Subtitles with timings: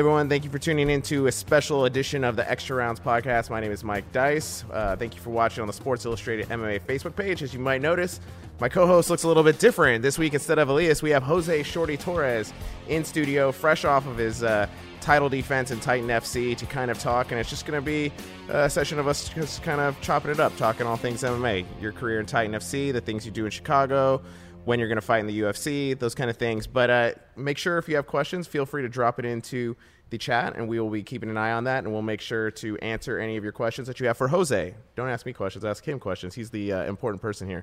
[0.00, 0.30] Everyone.
[0.30, 3.50] Thank you for tuning in to a special edition of the Extra Rounds podcast.
[3.50, 4.64] My name is Mike Dice.
[4.72, 7.42] Uh, thank you for watching on the Sports Illustrated MMA Facebook page.
[7.42, 8.18] As you might notice,
[8.60, 10.00] my co host looks a little bit different.
[10.00, 12.54] This week, instead of Elias, we have Jose Shorty Torres
[12.88, 14.66] in studio, fresh off of his uh,
[15.02, 17.30] title defense in Titan FC to kind of talk.
[17.30, 18.10] And it's just going to be
[18.48, 21.92] a session of us just kind of chopping it up, talking all things MMA, your
[21.92, 24.22] career in Titan FC, the things you do in Chicago
[24.64, 26.66] when you're going to fight in the UFC, those kind of things.
[26.66, 29.76] But uh, make sure if you have questions, feel free to drop it into
[30.10, 32.50] the chat, and we will be keeping an eye on that, and we'll make sure
[32.50, 34.74] to answer any of your questions that you have for Jose.
[34.96, 36.34] Don't ask me questions, ask him questions.
[36.34, 37.62] He's the uh, important person here.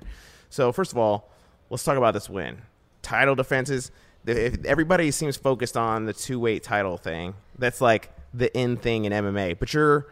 [0.50, 1.30] So, first of all,
[1.70, 2.62] let's talk about this win.
[3.02, 3.90] Title defenses.
[4.26, 7.34] If everybody seems focused on the two weight title thing.
[7.58, 10.06] That's like the end thing in MMA, but you're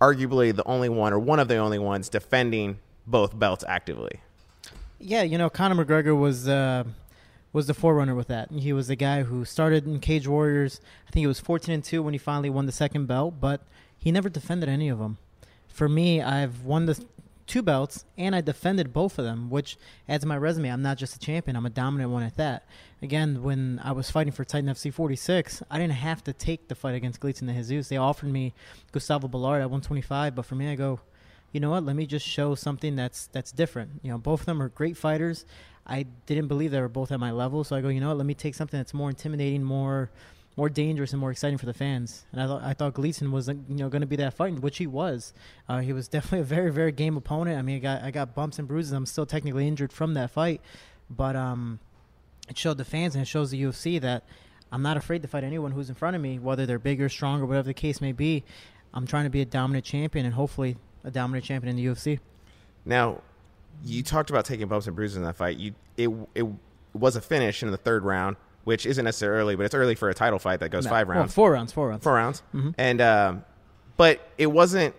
[0.00, 4.20] arguably the only one, or one of the only ones, defending both belts actively.
[4.98, 6.84] Yeah, you know, Conor McGregor was uh,
[7.52, 8.50] was the forerunner with that.
[8.50, 10.80] He was the guy who started in Cage Warriors.
[11.08, 13.62] I think it was 14 and 2 when he finally won the second belt, but
[13.98, 15.18] he never defended any of them.
[15.68, 17.04] For me, I've won the
[17.50, 19.76] two belts and I defended both of them, which
[20.08, 20.70] adds to my resume.
[20.70, 22.64] I'm not just a champion, I'm a dominant one at that.
[23.02, 26.76] Again, when I was fighting for Titan FC 46, I didn't have to take the
[26.76, 27.88] fight against Gleison and Jesus.
[27.88, 28.54] They offered me
[28.92, 31.00] Gustavo Balart at 125, but for me, I go,
[31.52, 31.84] you know what?
[31.84, 34.00] Let me just show something that's that's different.
[34.02, 35.44] You know, both of them are great fighters.
[35.86, 38.18] I didn't believe they were both at my level, so I go, you know what?
[38.18, 40.10] Let me take something that's more intimidating, more
[40.56, 42.26] more dangerous, and more exciting for the fans.
[42.32, 44.78] And I thought I thought Gleison was you know going to be that fight, which
[44.78, 45.32] he was.
[45.68, 47.58] Uh, he was definitely a very very game opponent.
[47.58, 48.92] I mean, I got I got bumps and bruises.
[48.92, 50.60] I'm still technically injured from that fight,
[51.08, 51.80] but um,
[52.48, 54.24] it showed the fans and it shows the UFC that
[54.70, 57.44] I'm not afraid to fight anyone who's in front of me, whether they're bigger, stronger,
[57.46, 58.44] whatever the case may be.
[58.92, 62.18] I'm trying to be a dominant champion, and hopefully a dominant champion in the UFC.
[62.84, 63.20] Now,
[63.84, 65.56] you talked about taking bumps and bruises in that fight.
[65.58, 66.46] You it it
[66.92, 70.08] was a finish in the third round, which isn't necessarily early, but it's early for
[70.08, 71.34] a title fight that goes No, five well, rounds.
[71.34, 72.02] four rounds, four rounds.
[72.04, 72.42] Four rounds.
[72.54, 72.74] Mhm.
[72.78, 73.44] And um,
[73.96, 74.94] but it wasn't.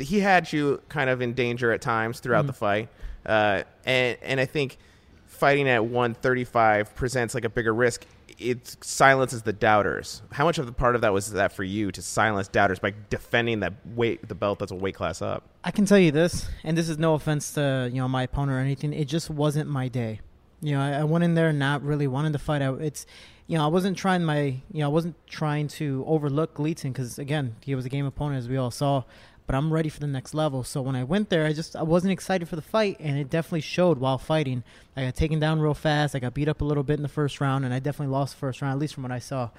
[0.00, 2.46] He had you kind of in danger at times throughout Mm-hmm.
[2.48, 2.88] the fight,
[3.24, 4.78] uh, and and I think
[5.26, 8.04] fighting at 135 presents like a bigger risk.
[8.38, 10.22] It silences the doubters.
[10.32, 12.94] How much of the part of that was that for you to silence doubters by
[13.10, 15.48] defending that weight, the belt that's a weight class up?
[15.64, 18.56] I can tell you this, and this is no offense to you know my opponent
[18.56, 18.92] or anything.
[18.92, 20.20] It just wasn't my day.
[20.60, 22.62] You know, I, I went in there not really wanting to fight.
[22.62, 23.04] I, it's,
[23.48, 27.18] you know, I wasn't trying my, you know, I wasn't trying to overlook Gleison because
[27.18, 29.02] again, he was a game opponent as we all saw.
[29.46, 30.62] But I'm ready for the next level.
[30.64, 33.28] So when I went there, I just I wasn't excited for the fight, and it
[33.28, 34.62] definitely showed while fighting.
[34.96, 36.14] I got taken down real fast.
[36.14, 38.34] I got beat up a little bit in the first round, and I definitely lost
[38.34, 39.50] the first round, at least from what I saw.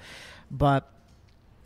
[0.50, 0.90] But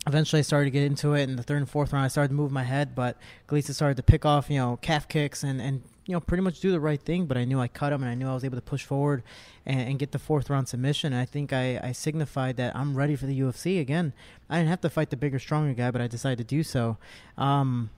[0.07, 2.05] eventually I started to get into it in the third and fourth round.
[2.05, 5.07] I started to move my head, but Gleison started to pick off, you know, calf
[5.07, 7.25] kicks and, and you know, pretty much do the right thing.
[7.25, 9.23] But I knew I cut him and I knew I was able to push forward
[9.65, 11.13] and, and get the fourth round submission.
[11.13, 13.79] And I think I, I signified that I'm ready for the UFC.
[13.79, 14.13] Again,
[14.49, 16.97] I didn't have to fight the bigger, stronger guy, but I decided to do so.
[17.37, 17.91] Um,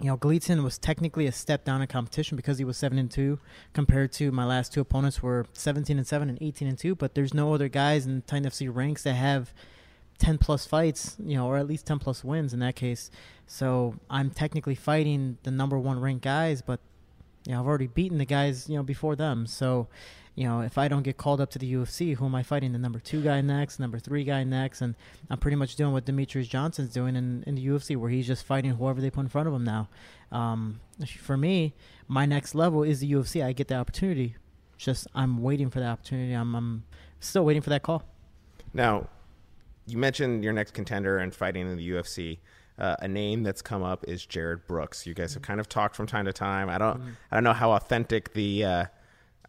[0.00, 3.10] you know, Gleison was technically a step down in competition because he was seven and
[3.10, 3.40] two,
[3.72, 6.94] compared to my last two opponents were seventeen and seven and eighteen and two.
[6.94, 9.52] But there's no other guys in Titan FC ranks that have
[10.18, 13.10] ten plus fights, you know, or at least ten plus wins in that case.
[13.46, 16.80] So I'm technically fighting the number one ranked guys, but
[17.46, 19.46] you know, I've already beaten the guys, you know, before them.
[19.46, 19.88] So,
[20.38, 22.70] you know, if I don't get called up to the UFC, who am I fighting?
[22.70, 24.94] The number two guy next, number three guy next, and
[25.28, 28.46] I'm pretty much doing what Demetrious Johnson's doing in, in the UFC, where he's just
[28.46, 29.88] fighting whoever they put in front of him now.
[30.30, 30.78] Um,
[31.20, 31.74] for me,
[32.06, 33.44] my next level is the UFC.
[33.44, 34.36] I get the opportunity.
[34.76, 36.32] Just I'm waiting for the opportunity.
[36.34, 36.84] I'm, I'm
[37.18, 38.04] still waiting for that call.
[38.72, 39.08] Now,
[39.88, 42.38] you mentioned your next contender and fighting in the UFC.
[42.78, 45.04] Uh, a name that's come up is Jarred Brooks.
[45.04, 46.70] You guys have kind of talked from time to time.
[46.70, 48.84] I don't, I don't know how authentic the, uh,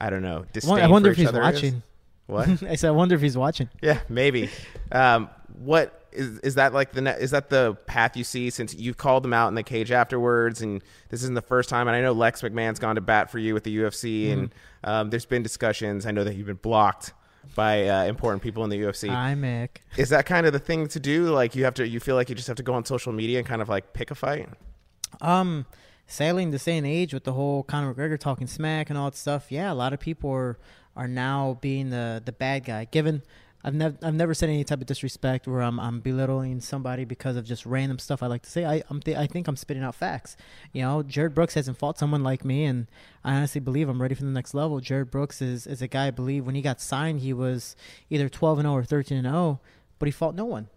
[0.02, 1.54] I don't know, disdain I wonder if he's other is.
[1.54, 1.84] watching.
[2.28, 2.48] What?
[2.64, 3.70] I said, I wonder if he's watching.
[3.82, 4.50] yeah, maybe.
[4.92, 8.74] Um, what is is that like the ne- is that the path you see since
[8.74, 11.88] you've called them out in the cage afterwards, and this isn't the first time.
[11.88, 14.90] And I know Lex McMahon's gone to bat for you with the UFC, and Mm-hmm.
[14.90, 16.06] um, there's been discussions.
[16.06, 17.14] I know that you've been blocked
[17.56, 19.10] by uh, important people in the UFC.
[19.10, 19.82] Hi, Mick.
[19.98, 21.26] Is that kind of the thing to do?
[21.32, 23.40] Like you have to, you feel like you just have to go on social media
[23.40, 24.48] and kind of like pick a fight.
[25.22, 25.66] Um,
[26.10, 29.52] sailing the same age with the whole Conor McGregor talking smack and all that stuff.
[29.52, 30.58] Yeah, a lot of people are
[30.96, 32.86] are now being the the bad guy.
[32.86, 33.22] Given
[33.64, 37.36] I've never I've never said any type of disrespect where I'm I'm belittling somebody because
[37.36, 38.66] of just random stuff I like to say.
[38.66, 40.36] I I'm th- I think I'm spitting out facts.
[40.74, 42.88] You know, Jarred Brooks hasn't fought someone like me, and
[43.24, 44.80] I honestly believe I'm ready for the next level.
[44.80, 47.76] Jarred Brooks is is a guy I believe when he got signed he was
[48.10, 49.60] either 12 and 0 or 13 and 0,
[50.00, 50.70] but he fought no one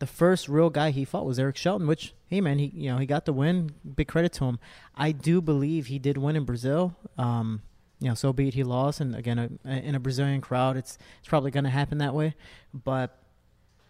[0.00, 2.98] the first real guy he fought was Eric Shelton, which hey man, he you know
[2.98, 3.72] he got the win.
[3.96, 4.58] Big credit to him.
[4.94, 6.96] I do believe he did win in Brazil.
[7.18, 7.62] Um,
[7.98, 10.96] you know, so be it he lost, and again, a, in a Brazilian crowd, it's
[11.18, 12.34] it's probably going to happen that way.
[12.72, 13.18] But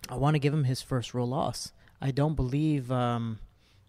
[0.08, 1.72] I want to give him his first real loss.
[2.00, 3.38] I don't believe um,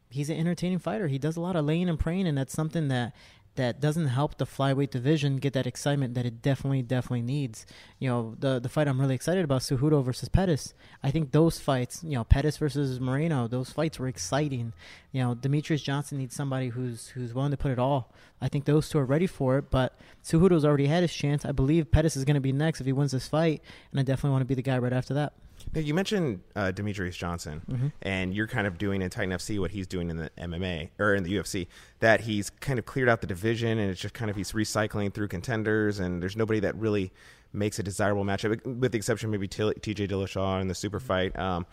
[0.10, 1.08] he's an entertaining fighter.
[1.08, 3.16] He does a lot of laying and praying, and that's something that
[3.56, 7.66] that doesn't help the flyweight division get that excitement that it definitely definitely needs.
[8.00, 10.74] You know, the the fight I'm really excited about, Cejudo versus Pettis.
[11.04, 14.74] I think those fights, you know, Pettis versus Moreno, those fights were exciting.
[15.12, 18.14] You know, Demetrious Johnson needs somebody who's who's willing to put it all.
[18.42, 21.46] I think those two are ready for it, but Cejudo's already had his chance.
[21.46, 23.62] I believe Pettis is going to be next if he wins this fight,
[23.92, 25.34] and I definitely want to be the guy right after that.
[25.74, 27.88] Now, you mentioned uh, Demetrious Johnson, Mm-hmm.
[28.02, 31.16] and you're kind of doing in Titan FC what he's doing in the MMA or
[31.16, 31.68] in the UFC.
[32.00, 35.14] That he's kind of cleared out the division, and it's just kind of he's recycling
[35.14, 37.12] through contenders, and there's nobody that really
[37.54, 40.08] makes a desirable matchup, with the exception maybe T.J.
[40.08, 41.38] Dillashaw in the super fight.
[41.38, 41.66] Um,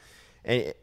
[0.44, 0.74] and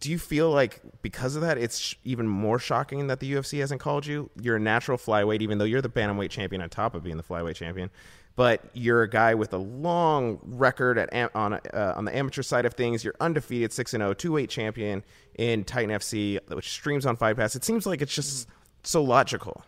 [0.00, 3.60] do you feel like because of that, it's sh- even more shocking that the UFC
[3.60, 4.30] hasn't called you?
[4.40, 7.22] You're a natural flyweight, even though you're the bantamweight champion on top of being the
[7.22, 7.90] flyweight champion.
[8.38, 12.66] But you're a guy with a long record at on uh, on the amateur side
[12.66, 13.02] of things.
[13.02, 15.02] You're undefeated, six and zero, two weight champion
[15.34, 17.56] in Titan FC, which streams on Fight Pass.
[17.56, 18.46] It seems like it's just
[18.84, 19.64] so logical.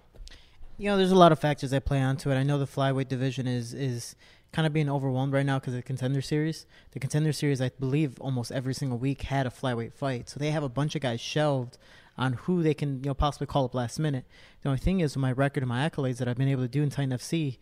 [0.78, 2.36] You know, there's a lot of factors that play onto it.
[2.36, 4.14] I know the flyweight division is is
[4.52, 6.64] kind of being overwhelmed right now because of the contender series.
[6.92, 10.52] The contender series, I believe, almost every single week had a flyweight fight, so they
[10.52, 11.76] have a bunch of guys shelved
[12.16, 14.26] on who they can you know possibly call up last minute.
[14.62, 16.68] The only thing is, with my record and my accolades that I've been able to
[16.68, 17.58] do in Titan FC,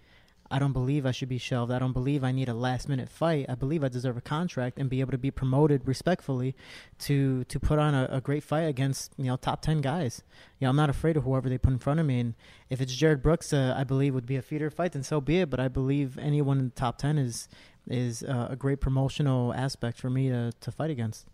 [0.50, 1.71] I don't believe I should be shelved.
[1.71, 3.45] I don't believe I need a last minute fight.
[3.50, 6.56] I believe I deserve a contract and be able to be promoted respectfully
[7.00, 10.23] to to put on a, a great fight against you know top ten guys.
[10.59, 12.21] You know, I'm not afraid of whoever they put in front of me.
[12.21, 12.35] And
[12.71, 15.41] if it's Jarred Brooks, uh, I believe would be a feeder fight, then so be
[15.41, 15.50] it.
[15.50, 17.49] But I believe anyone in the top ten is
[17.87, 21.27] is uh, a great promotional aspect for me to to fight against.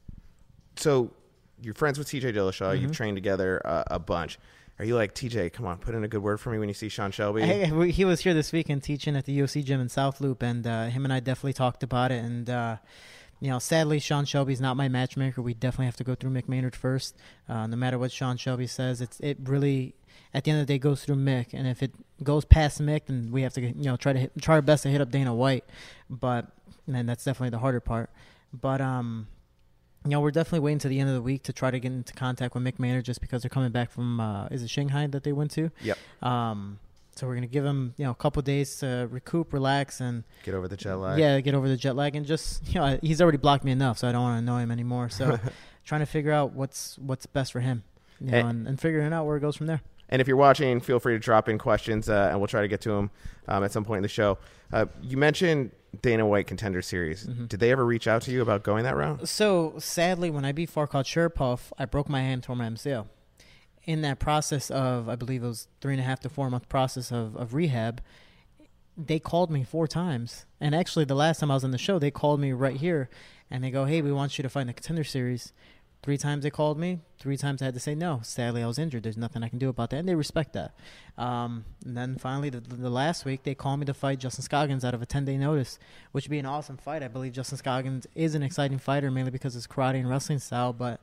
[0.77, 1.11] So
[1.63, 2.79] you're friends with TJ Dillashaw.
[2.81, 2.95] You've Mhm.
[2.95, 4.39] trained together uh, a bunch.
[4.79, 5.53] Are you like TJ?
[5.53, 7.43] Come on, put in a good word for me when you see Sean Shelby.
[7.43, 10.67] Hey, he was here this weekend teaching at the UFC gym in South Loop, and
[10.67, 12.25] uh, him and I definitely talked about it.
[12.25, 12.77] And uh,
[13.41, 15.43] you know, sadly, Sean Shelby's not my matchmaker.
[15.43, 17.17] We definitely have to go through Mick Maynard first.
[17.49, 19.95] Uh, no matter what Sean Shelby says, it's it really
[20.33, 21.93] at the end of the day goes through Mick, and if it
[22.25, 24.83] goes past Mick, then we have to you know try to hit, try our best
[24.83, 25.65] to hit up Dana White.
[26.11, 26.49] But
[26.89, 28.11] and that's definitely the harder part.
[28.53, 29.29] But um,
[30.05, 31.91] you know, we're definitely waiting to the end of the week to try to get
[31.93, 35.07] into contact with Mick Maynard just because they're coming back from uh, is it Shanghai
[35.09, 35.71] that they went to?
[35.83, 35.99] Yep.
[36.23, 36.79] Um,
[37.17, 40.55] so we're gonna give him you know a couple days to recoup, relax, and Get
[40.55, 41.19] over the jet lag.
[41.19, 43.99] yeah, get over the jet lag and just you know he's already blocked me enough,
[43.99, 45.09] so I don't want to annoy him anymore.
[45.09, 45.39] So
[45.85, 47.85] trying to figure out what's what's best for him,
[48.21, 48.41] you know, Hey.
[48.41, 49.81] and, and figuring out where it goes from there.
[50.11, 52.69] And if you're watching, feel free to drop in questions, uh, and we'll try to
[52.69, 53.11] get to them
[53.49, 54.39] um, at some point in the show.
[54.73, 55.71] Uh, you mentioned
[56.03, 57.27] Dana White Contender Series.
[57.27, 57.49] Mhm.
[57.49, 59.29] Did they ever reach out to you about going that route?
[59.29, 63.07] So sadly, when I beat Farkhad Sharipov, I broke my hand, tore my MCL.
[63.85, 66.69] In that process of, I believe it was three and a half to four month
[66.69, 68.01] process of, of rehab,
[68.97, 70.47] they called me four times.
[70.61, 73.11] And actually, the last time I was on the show, they called me right here,
[73.51, 75.53] and they go, "Hey, we want you to find the Contender Series."
[76.05, 76.99] Three times they called me.
[77.19, 78.21] Three times I had to say no.
[78.23, 79.05] Sadly, I was injured.
[79.05, 80.75] There's nothing I can do about that, and they respect that.
[81.17, 84.85] Um, and then finally, the, the last week, they called me to fight Justin Scoggins
[84.85, 85.79] out of a 10 day notice,
[86.13, 87.03] which would be an awesome fight.
[87.03, 90.41] I believe Justin Scoggins is an exciting fighter, mainly because of his karate and wrestling
[90.41, 91.01] style, but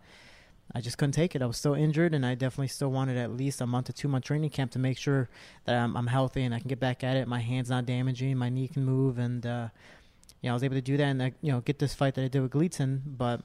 [0.72, 1.42] I just couldn't take it.
[1.42, 4.08] I was still injured, and I definitely still wanted at least a month to two
[4.08, 5.30] month training camp to make sure
[5.66, 7.28] that I'm, I'm healthy and I can get back at it.
[7.28, 9.70] My hand's not damaging, my knee can move, and uh,
[10.42, 12.24] yeah, I was able to do that and uh, you know get this fight that
[12.24, 13.42] I did with Gleison, but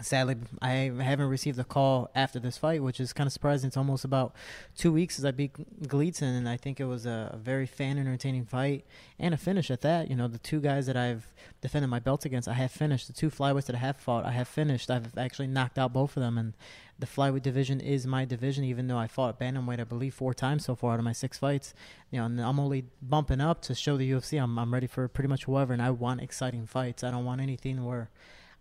[0.00, 3.68] sadly I haven't received a call after this fight, which is kind of surprising.
[3.68, 4.34] It's almost about
[4.76, 8.44] two weeks since I beat Gleison, and I think it was a, very fan entertaining
[8.44, 8.84] fight
[9.18, 10.08] and a finish at that.
[10.08, 11.28] You know, the two guys that I've
[11.60, 13.06] defended my belt against, I have finished.
[13.06, 14.90] The two flyweights that I have fought, I have finished.
[14.90, 16.54] I've actually knocked out both of them, and
[16.98, 18.64] the flyweight division is my division.
[18.64, 21.38] Even though I fought bantamweight, I believe four times so far out of my six
[21.38, 21.74] fights.
[22.10, 25.06] You know, and I'm only bumping up to show the UFC I'm I'm ready for
[25.08, 27.04] pretty much whoever, and I want exciting fights.
[27.04, 28.10] I don't want anything where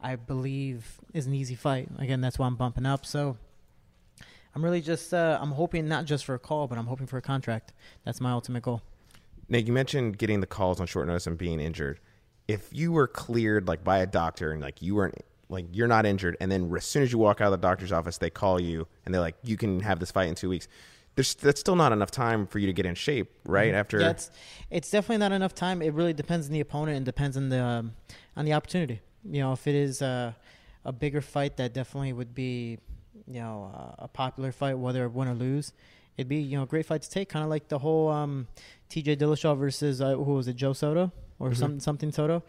[0.04, 1.90] I believe is an easy fight.
[1.98, 3.06] Again, that's why I'm bumping up.
[3.06, 3.38] So
[4.56, 7.18] I'm really just uh, I'm hoping not just for a call, but I'm hoping for
[7.18, 7.74] a contract.
[8.04, 8.82] That's my ultimate goal.
[9.50, 12.00] Nick, you mentioned getting the calls on short notice and being injured.
[12.48, 15.16] If you were cleared like by a doctor and like you weren't
[15.50, 17.92] like you're not injured, and then as soon as you walk out of the doctor's
[17.92, 20.68] office, they call you and they're like, you can have this fight in two weeks.
[21.16, 23.74] There's that's still not enough time for you to get in shape, right?
[23.74, 24.32] After Yeah, it's,
[24.70, 25.82] it's definitely not enough time.
[25.82, 27.94] It really depends on the opponent and depends on the um,
[28.36, 29.02] on the opportunity.
[29.30, 30.36] You know, if it is a,
[30.86, 32.78] a bigger fight, that definitely would be
[33.28, 35.72] you know a popular fight, whether win or lose.
[36.18, 38.48] It'd be you know a great fight to take, kind of like the whole um,
[38.90, 39.16] T.J.
[39.18, 41.58] Dillashaw versus uh, who was it, Joe Soto or Mhm.
[41.58, 42.44] some something Soto.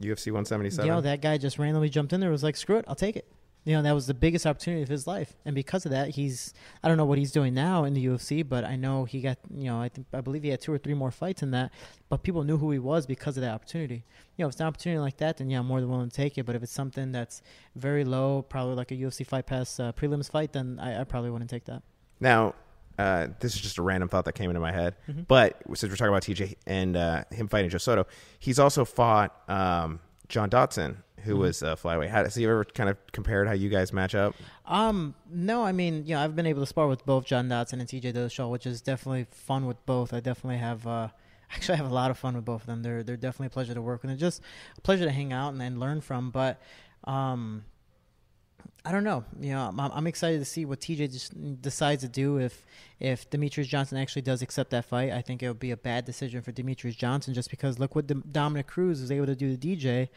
[0.00, 0.84] UFC 177.
[0.86, 2.30] You know, that guy just randomly jumped in there.
[2.30, 3.26] Was like, screw it, I'll take it.
[3.66, 6.54] You know that was the biggest opportunity of his life, and because of that, he's
[6.84, 9.38] I don't know what he's doing now in the UFC, but I know he got
[9.52, 11.72] you know I think I believe he had two or three more fights in that,
[12.08, 14.04] but people knew who he was because of that opportunity.
[14.36, 16.16] You know, if it's an opportunity like that, then yeah, I'm more than willing to
[16.16, 16.46] take it.
[16.46, 17.42] But if it's something that's
[17.74, 21.30] very low, probably like a UFC fight pass uh, prelims fight, then I, I probably
[21.30, 21.82] wouldn't take that.
[22.20, 22.54] Now,
[22.98, 24.96] uh, this is just a random thought that came into my head.
[25.08, 25.22] Mm-hmm.
[25.22, 28.06] But since we're talking about TJ and uh, him fighting Joe Soto,
[28.38, 31.38] he's also fought um, John Dodson, who Mhm.
[31.38, 32.08] was uh, flyweight.
[32.10, 34.34] How, has he ever kind of compared how you guys match up?
[34.66, 37.80] Um, no, I mean, you know, I've been able to spar with both John Dodson
[37.80, 40.12] and TJ Dillashaw, which is definitely fun with both.
[40.12, 41.08] I definitely have, uh,
[41.52, 42.82] actually, I have a lot of fun with both of them.
[42.82, 44.40] They're they're definitely a pleasure to work with, and just
[44.76, 46.30] a pleasure to hang out and, and learn from.
[46.30, 46.60] But,
[47.04, 47.64] um,
[48.84, 49.24] I don't know.
[49.40, 52.64] You know, I'm, I'm excited to see what TJ just decides to do if
[53.00, 55.12] if Demetrious Johnson actually does accept that fight.
[55.12, 58.06] I think it would be a bad decision for Demetrious Johnson just because look what
[58.06, 60.08] Dom- Dominic Cruz was able to do to DJ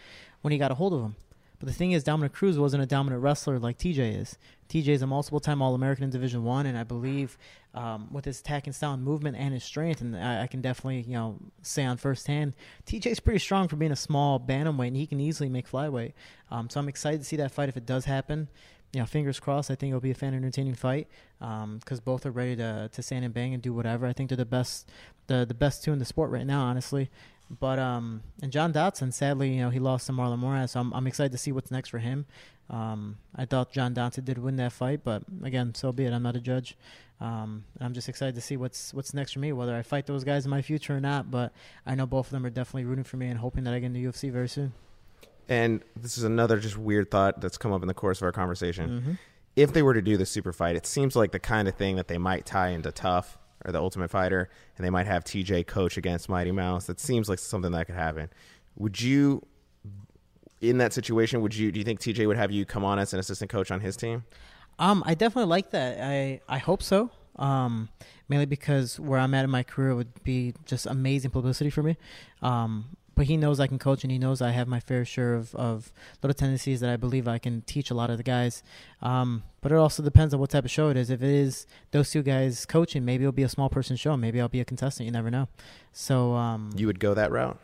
[0.41, 1.15] when he got a hold of him.
[1.59, 4.37] But the thing is, Dominic Cruz wasn't a dominant wrestler like TJ is.
[4.69, 7.37] TJ is a multiple-time All-American in Division One, and I believe
[7.73, 11.01] um, with his attacking style and movement and his strength, and I, I can definitely
[11.01, 12.53] you know say on firsthand,
[12.85, 16.13] TJ's pretty strong for being a small bantamweight, and he can easily make flyweight.
[16.49, 18.47] Um, so I'm excited to see that fight if it does happen.
[18.93, 19.69] You know, fingers crossed.
[19.69, 21.07] I think it'll be a fan entertaining fight
[21.39, 24.07] because both are ready to to stand and bang and do whatever.
[24.07, 24.89] I think they're the best,
[25.27, 27.09] the the best two in the sport right now, honestly.
[27.49, 30.69] But um, and John Dodson, sadly, you know, he lost to Marlon Moraes.
[30.69, 32.25] So I'm I'm excited to see what's next for him.
[32.69, 36.13] Um, I thought John Dodson did win that fight, but again, so be it.
[36.13, 36.77] I'm not a judge.
[37.19, 40.05] Um, and I'm just excited to see what's what's next for me, whether I fight
[40.05, 41.31] those guys in my future or not.
[41.31, 41.51] But
[41.85, 43.87] I know both of them are definitely rooting for me and hoping that I get
[43.87, 44.73] in the UFC very soon.
[45.49, 48.31] And this is another just weird thought that's come up in the course of our
[48.31, 48.89] conversation.
[48.89, 49.11] Mm-hmm.
[49.55, 51.95] If they were to do the super fight, it seems like the kind of thing
[51.95, 55.67] that they might tie into Tough or the Ultimate Fighter, and they might have TJ
[55.67, 56.85] coach against Mighty Mouse.
[56.85, 58.29] That seems like something that could happen.
[58.77, 59.45] Would you,
[60.61, 61.71] in that situation, would you?
[61.71, 63.97] Do you think TJ would have you come on as an assistant coach on his
[63.97, 64.23] team?
[64.77, 65.99] Um, I definitely like that.
[66.01, 67.11] I I hope so.
[67.35, 67.89] Um,
[68.27, 71.97] mainly because where I'm at in my career would be just amazing publicity for me.
[72.41, 75.35] Um, but he knows I can coach, and he knows I have my fair share
[75.35, 75.91] of, of
[76.23, 78.63] little tendencies that I believe I can teach a lot of the guys.
[79.01, 81.09] Um, but it also depends on what type of show it is.
[81.09, 84.15] If it is those two guys coaching, maybe it'll be a small person show.
[84.15, 85.05] Maybe I'll be a contestant.
[85.05, 85.49] You never know.
[85.91, 87.59] So um, You would go that route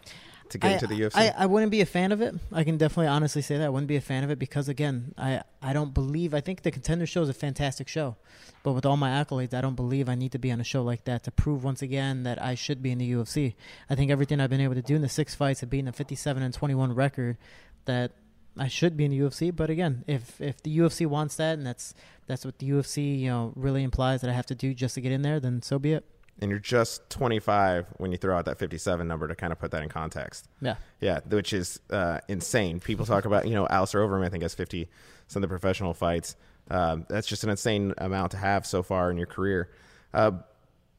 [0.50, 1.16] to get I, into the UFC.
[1.16, 2.36] I, I wouldn't be a fan of it.
[2.52, 5.14] I can definitely honestly say that I wouldn't be a fan of it because again,
[5.18, 8.16] I, I don't believe I think the contender show is a fantastic show.
[8.64, 10.84] But with all my accolades, I don't believe I need to be on a show
[10.84, 13.54] like that to prove once again that I should be in the UFC.
[13.90, 15.92] I think everything I've been able to do in the six fights of beating a
[15.92, 17.38] 57 and 21 record
[17.86, 18.12] that
[18.58, 19.56] I should be in the UFC.
[19.56, 21.94] But again, if if the UFC wants that and that's
[22.28, 25.02] that's what the UFC you know really implies that I have to do just to
[25.02, 26.06] get in there, then so be it.
[26.42, 29.72] And you're just 25 when you throw out that 57 number to kind of put
[29.72, 30.48] that in context.
[30.62, 30.76] Yeah.
[31.00, 32.80] Yeah, which is uh, insane.
[32.80, 34.90] People talk about, you know, Alistair Overeem, I think, has 50
[35.28, 36.36] some of the professional fights.
[36.70, 39.70] Um, that's just an insane amount to have so far in your career.
[40.14, 40.32] Uh,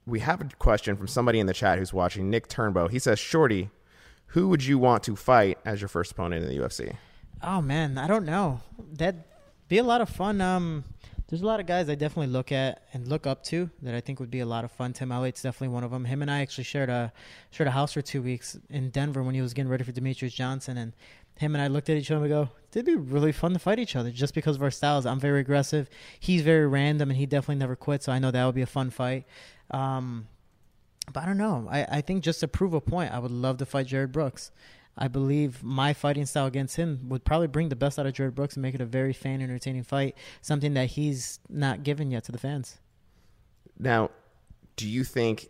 [0.06, 2.88] we have a question from somebody in the chat who's watching, Nick Turnbow.
[2.90, 3.70] He says, Shorty,
[4.28, 6.96] who would you want to fight as your first opponent in the UFC?
[7.42, 8.60] Oh man, I don't know.
[8.92, 9.22] That'd
[9.68, 10.40] be a lot of fun.
[10.40, 10.84] Um,
[11.28, 14.00] there's a lot of guys I definitely look at and look up to that I
[14.00, 14.92] think would be a lot of fun.
[14.92, 16.04] Tim Elliott's definitely one of them.
[16.04, 17.12] Him and I actually shared a
[17.50, 20.34] shared a house for two weeks in Denver when he was getting ready for Demetrious
[20.34, 20.92] Johnson, and
[21.36, 23.58] him and I looked at each other and we go, "It'd be really fun to
[23.58, 25.90] fight each other just because of our styles." I'm very aggressive.
[26.20, 28.06] He's very random, and he definitely never quits.
[28.06, 29.26] So I know that would be a fun fight.
[29.72, 30.28] Um,
[31.12, 31.68] but I don't know.
[31.70, 34.50] I, I think just to prove a point, I would love to fight Jarred Brooks.
[34.98, 38.34] I believe my fighting style against him would probably bring the best out of Jarred
[38.34, 42.24] Brooks and make it a very fan entertaining fight, something that he's not given yet
[42.24, 42.78] to the fans.
[43.78, 44.10] Now,
[44.76, 45.48] do you think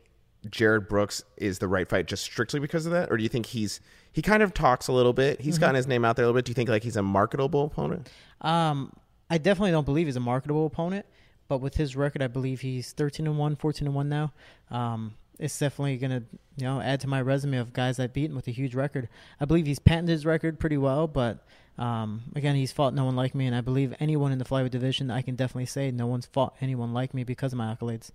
[0.50, 3.10] Jarred Brooks is the right fight just strictly because of that?
[3.10, 3.80] Or do you think he's,
[4.12, 5.40] he kind of talks a little bit.
[5.40, 6.44] He's gotten his name out there a little bit.
[6.44, 8.10] Do you think like he's a marketable opponent?
[8.40, 8.92] Um,
[9.30, 11.06] I definitely don't believe he's a marketable opponent,
[11.48, 14.32] but with his record, I believe he's 13 and 1, 14 and 1 now.
[14.70, 16.22] Um, it's definitely going to,
[16.56, 19.08] you know, add to my resume of guys I've beaten with a huge record.
[19.40, 21.44] I believe he's patented his record pretty well, but
[21.78, 24.70] um, again, he's fought no one like me, and I believe anyone in the flyweight
[24.70, 28.10] division, I can definitely say no one's fought anyone like me because of my accolades.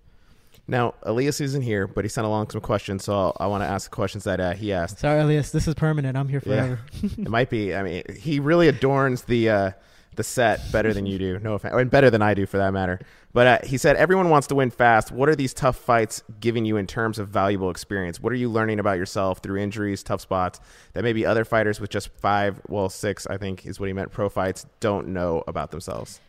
[0.68, 3.88] Now, Elias isn't here, but he sent along some questions, so I want to ask
[3.90, 4.98] the questions that uh, he asked.
[4.98, 6.16] Sorry, Elias, this is permanent.
[6.16, 6.76] I'm here Yeah.
[6.76, 6.80] forever.
[7.02, 7.74] it might be.
[7.74, 9.70] I mean, he really adorns the uh,
[10.14, 11.38] the set better than you do.
[11.38, 13.00] No offense, and better than I do for that matter.
[13.32, 15.10] But uh, he said everyone wants to win fast.
[15.10, 18.20] What are these tough fights giving you in terms of valuable experience?
[18.20, 20.60] What are you learning about yourself through injuries, tough spots
[20.92, 24.12] that maybe other fighters with just five, well, six, I think is what he meant,
[24.12, 26.20] pro fights don't know about themselves?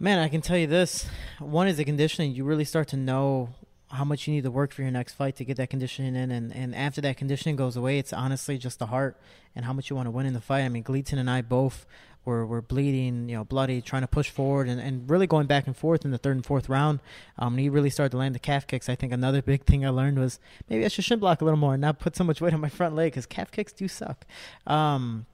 [0.00, 1.06] Man, I can tell you this.
[1.38, 2.34] One is the conditioning.
[2.34, 3.50] You really start to know
[3.90, 6.30] how much you need to work for your next fight to get that conditioning in.
[6.32, 9.16] And, and after that conditioning goes away, it's honestly just the heart
[9.54, 10.62] and how much you want to win in the fight.
[10.62, 11.86] I mean, Gleison and I both
[12.24, 15.66] were, were bleeding, you know, bloody, trying to push forward and, and really going back
[15.66, 17.00] and forth in the third and fourth round.
[17.38, 18.88] Um, he really started to land the calf kicks.
[18.88, 20.38] I think another big thing I learned was
[20.68, 22.60] maybe I should shin block a little more and not put so much weight on
[22.60, 24.26] my front leg because calf kicks do suck.
[24.66, 25.26] Um,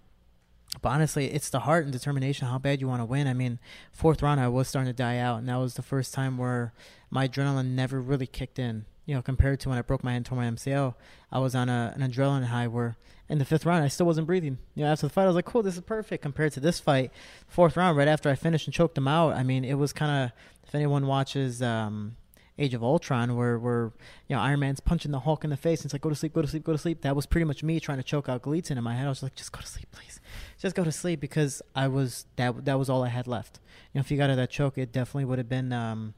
[0.82, 3.26] but honestly, it's the heart and determination how bad you want to win.
[3.26, 3.58] I mean,
[3.92, 6.72] fourth round, I was starting to die out, and that was the first time where
[7.10, 8.84] my adrenaline never really kicked in.
[9.06, 10.94] You know, compared to when I broke my hand, tore my MCL,
[11.32, 12.96] I was on a, an adrenaline high where
[13.28, 14.58] in the fifth round I still wasn't breathing.
[14.74, 16.80] You know, after the fight, I was like, "Cool, this is perfect." Compared to this
[16.80, 17.10] fight,
[17.48, 20.24] fourth round, right after I finished and choked him out, I mean, it was kind
[20.24, 20.32] of.
[20.66, 22.14] If anyone watches um,
[22.56, 23.92] Age of Ultron, where where
[24.28, 26.14] you know Iron Man's punching the Hulk in the face, and it's like, "Go to
[26.14, 28.28] sleep, go to sleep, go to sleep." That was pretty much me trying to choke
[28.28, 29.06] out Gleison in my head.
[29.06, 30.20] I was like, "Just go to sleep, please."
[30.60, 33.60] just go to sleep because I was that that was all I had left.
[33.92, 36.14] You know, if you got out of that choke, it definitely would have been um,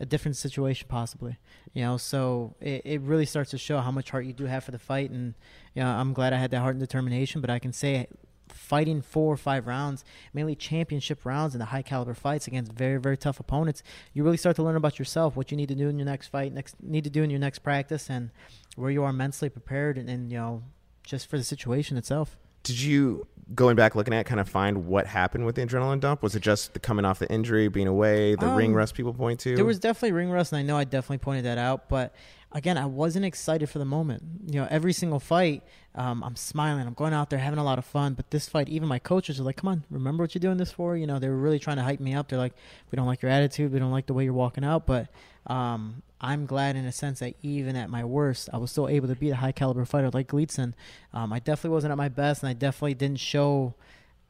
[0.00, 1.36] a different situation possibly.
[1.72, 4.64] You know, so it, it really starts to show how much heart you do have
[4.64, 5.34] for the fight, and
[5.74, 7.40] you know, I'm glad I had that heart and determination.
[7.40, 8.06] But I can say,
[8.48, 13.00] fighting four or five rounds, mainly championship rounds in the high caliber fights against very
[13.00, 13.82] very tough opponents,
[14.12, 16.28] you really start to learn about yourself, what you need to do in your next
[16.28, 18.30] fight, next need to do in your next practice, and
[18.76, 20.62] where you are mentally prepared, and, and you know,
[21.02, 25.06] just for the situation itself did you going back looking at kind of find what
[25.06, 26.22] happened with the adrenaline dump?
[26.22, 29.12] Was it just the coming off the injury, being away, the um, ring rust people
[29.12, 29.54] point to?
[29.54, 31.88] There was definitely ring rust, and I know I definitely pointed that out.
[31.88, 32.14] But
[32.52, 34.22] again, I wasn't excited for the moment.
[34.46, 35.62] You know, every single fight,
[35.94, 38.14] um, I'm smiling, I'm going out there having a lot of fun.
[38.14, 40.72] But this fight, even my coaches are like, "Come on, remember what you're doing this
[40.72, 42.28] for?" You know, they were really trying to hype me up.
[42.28, 42.54] They're like,
[42.90, 45.08] "We don't like your attitude, we don't like the way you're walking out." But
[45.46, 49.08] um, I'm glad in a sense that even at my worst, I was still able
[49.08, 50.72] to beat a high caliber fighter like Gleison.
[51.12, 53.74] Um, I definitely wasn't at my best, and I definitely didn't show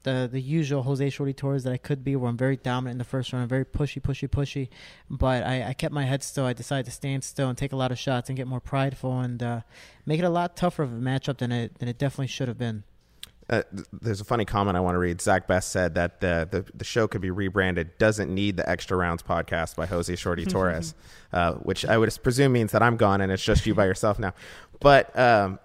[0.05, 2.99] the the usual Jose Shorty Torres that I could be, where I'm very dominant in
[2.99, 4.69] the first round, I'm very pushy, pushy, pushy.
[5.11, 6.45] But I, I, kept my head still.
[6.45, 9.19] I decided to stand still and take a lot of shots and get more prideful
[9.21, 9.61] and uh,
[10.07, 12.59] make it a lot tougher of a matchup than it than it definitely should have
[12.59, 12.85] been.
[13.51, 15.21] Uh, there's a funny comment I want to read.
[15.21, 18.97] Zach Best said that the, the, the show could be rebranded "Doesn't Need the Extra
[18.97, 20.95] Rounds" podcast by Jose Shorty Torres,
[21.33, 24.19] uh, which I would presume means that I'm gone and it's just you by yourself
[24.19, 24.33] now.
[24.81, 25.59] But um,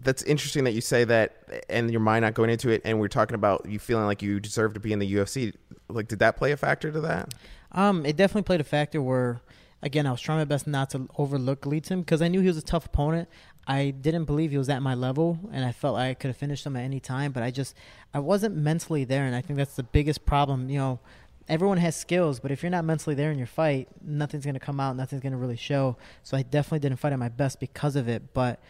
[0.00, 2.82] that's interesting that you say that, and your mind not going into it.
[2.84, 5.52] And we're talking about you feeling like you deserve to be in the UFC.
[5.88, 7.34] Like, did that play a factor to that?
[7.72, 9.40] Um, it definitely played a factor where
[9.82, 12.56] again, I was trying my best not to overlook Gleison because I knew he was
[12.56, 13.28] a tough opponent.
[13.66, 16.36] I didn't believe he was at my level, and I felt like I could have
[16.36, 17.32] finished him at any time.
[17.32, 17.74] But I just
[18.14, 20.70] I wasn't mentally there, and I think that's the biggest problem.
[20.70, 21.00] You know,
[21.48, 24.78] everyone has skills, but if you're not mentally there in your fight, nothing's gonna come
[24.78, 25.96] out, nothing's gonna really show.
[26.22, 28.34] So I definitely didn't fight at my best because of it.
[28.34, 28.60] But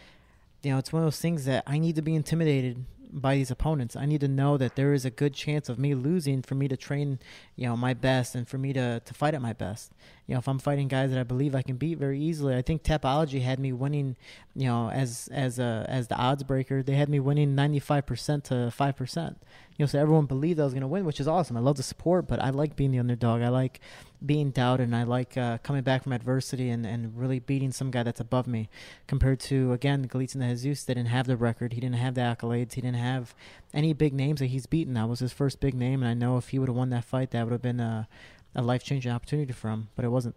[0.63, 3.51] you know, it's one of those things that I need to be intimidated by these
[3.51, 3.95] opponents.
[3.95, 6.67] I need to know that there is a good chance of me losing for me
[6.67, 7.19] to train,
[7.55, 9.91] you know, my best and for me to, to fight at my best.
[10.25, 12.61] You know, if I'm fighting guys that I believe I can beat very easily, I
[12.61, 14.17] think Tapology had me winning,
[14.55, 18.53] you know, as as a as the odds breaker, they had me winning 95% to
[18.77, 19.35] 5%.
[19.77, 21.55] You know, so everyone believed I was going to win, which is awesome.
[21.55, 23.41] I love the support, but I like being the underdog.
[23.41, 23.79] I like
[24.25, 27.91] being doubted, and I like uh, coming back from adversity and, and really beating some
[27.91, 28.69] guy that's above me.
[29.05, 32.73] Compared to again, Gleison Jesus, they didn't have the record, he didn't have the accolades,
[32.73, 33.35] he didn't have
[33.73, 34.95] any big names that he's beaten.
[34.95, 37.05] That was his first big name, and I know if he would have won that
[37.05, 38.07] fight, that would have been a,
[38.55, 40.35] a life changing opportunity for him, but it wasn't.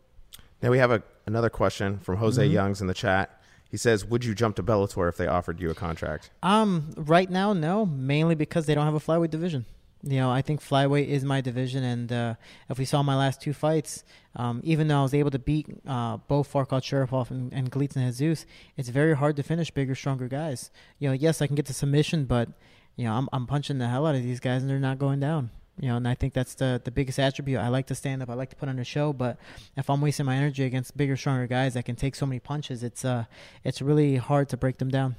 [0.62, 2.52] Now we have a, another question from Jose mm-hmm.
[2.52, 3.40] Youngs in the chat.
[3.70, 7.30] He says, "Would you jump to Bellator if they offered you a contract?" Um, right
[7.30, 7.86] now, no.
[7.86, 9.64] Mainly because they don't have a flyweight division.
[10.02, 12.34] You know, I think flyweight is my division, and uh,
[12.70, 14.02] if we saw my last two fights,
[14.34, 18.06] um, even though I was able to beat uh, both Farkhad Sharipov and, and Gleison
[18.16, 18.46] Jesus,
[18.78, 20.70] it's very hard to finish bigger, stronger guys.
[20.98, 22.48] You know, yes, I can get the submission, but
[22.96, 25.20] you know, I'm I'm punching the hell out of these guys, and they're not going
[25.20, 25.50] down.
[25.78, 27.60] You know, and I think that's the the biggest attribute.
[27.60, 28.30] I like to stand up.
[28.30, 29.38] I like to put on a show, but
[29.76, 32.82] if I'm wasting my energy against bigger, stronger guys that can take so many punches,
[32.82, 33.24] it's uh,
[33.64, 35.16] it's really hard to break them down.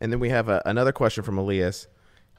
[0.00, 1.88] And then we have a, another question from Elias: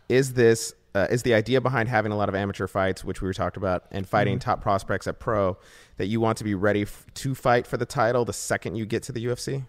[0.07, 3.27] Is this uh, is the idea behind having a lot of amateur fights, which we
[3.27, 4.49] were talked about, and fighting mm-hmm.
[4.49, 5.57] top prospects at pro,
[5.97, 8.85] that you want to be ready f- to fight for the title the second you
[8.85, 9.65] get to the UFC?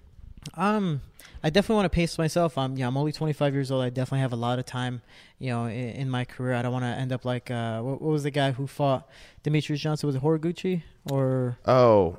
[0.54, 1.00] Um,
[1.42, 2.58] I definitely want to pace myself.
[2.58, 3.82] I'm, yeah, I'm only 25 years old.
[3.82, 5.00] I definitely have a lot of time,
[5.38, 6.54] you know, in, in my career.
[6.54, 9.08] I don't want to end up like uh, what, what, was the guy who fought
[9.42, 10.06] Demetrious Johnson?
[10.06, 12.18] Was it Horiguchi or oh,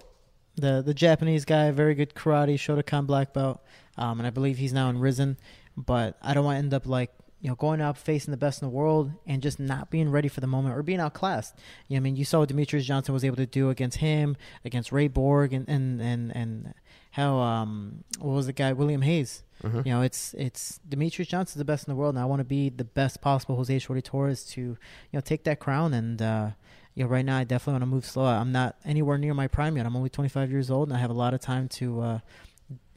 [0.56, 3.62] the the Japanese guy, very good karate, Shotokan black belt,
[3.98, 5.38] um, and I believe he's now in Rizin.
[5.78, 8.62] But I don't want to end up like you know, going up facing the best
[8.62, 11.56] in the world and just not being ready for the moment or being outclassed.
[11.88, 14.36] You know, I mean, you saw what Demetrious Johnson was able to do against him,
[14.64, 16.74] against Ray Borg, and and and, and
[17.12, 19.44] how um what was the guy Wilson Reis.
[19.64, 19.82] Mm-hmm.
[19.86, 22.46] You know, it's it's Demetrious Johnson's the best in the world, and I want to
[22.46, 24.78] be the best possible Jose Shorty Torres to you
[25.14, 25.94] know take that crown.
[25.94, 26.50] And uh,
[26.94, 28.26] you know, right now I definitely want to move slow.
[28.26, 29.86] I'm not anywhere near my prime yet.
[29.86, 32.20] I'm only 25 years old, and I have a lot of time to uh,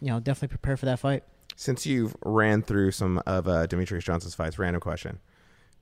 [0.00, 1.24] you know definitely prepare for that fight
[1.58, 5.18] since you've ran through some of uh, Demetrious Johnson's fights, random question: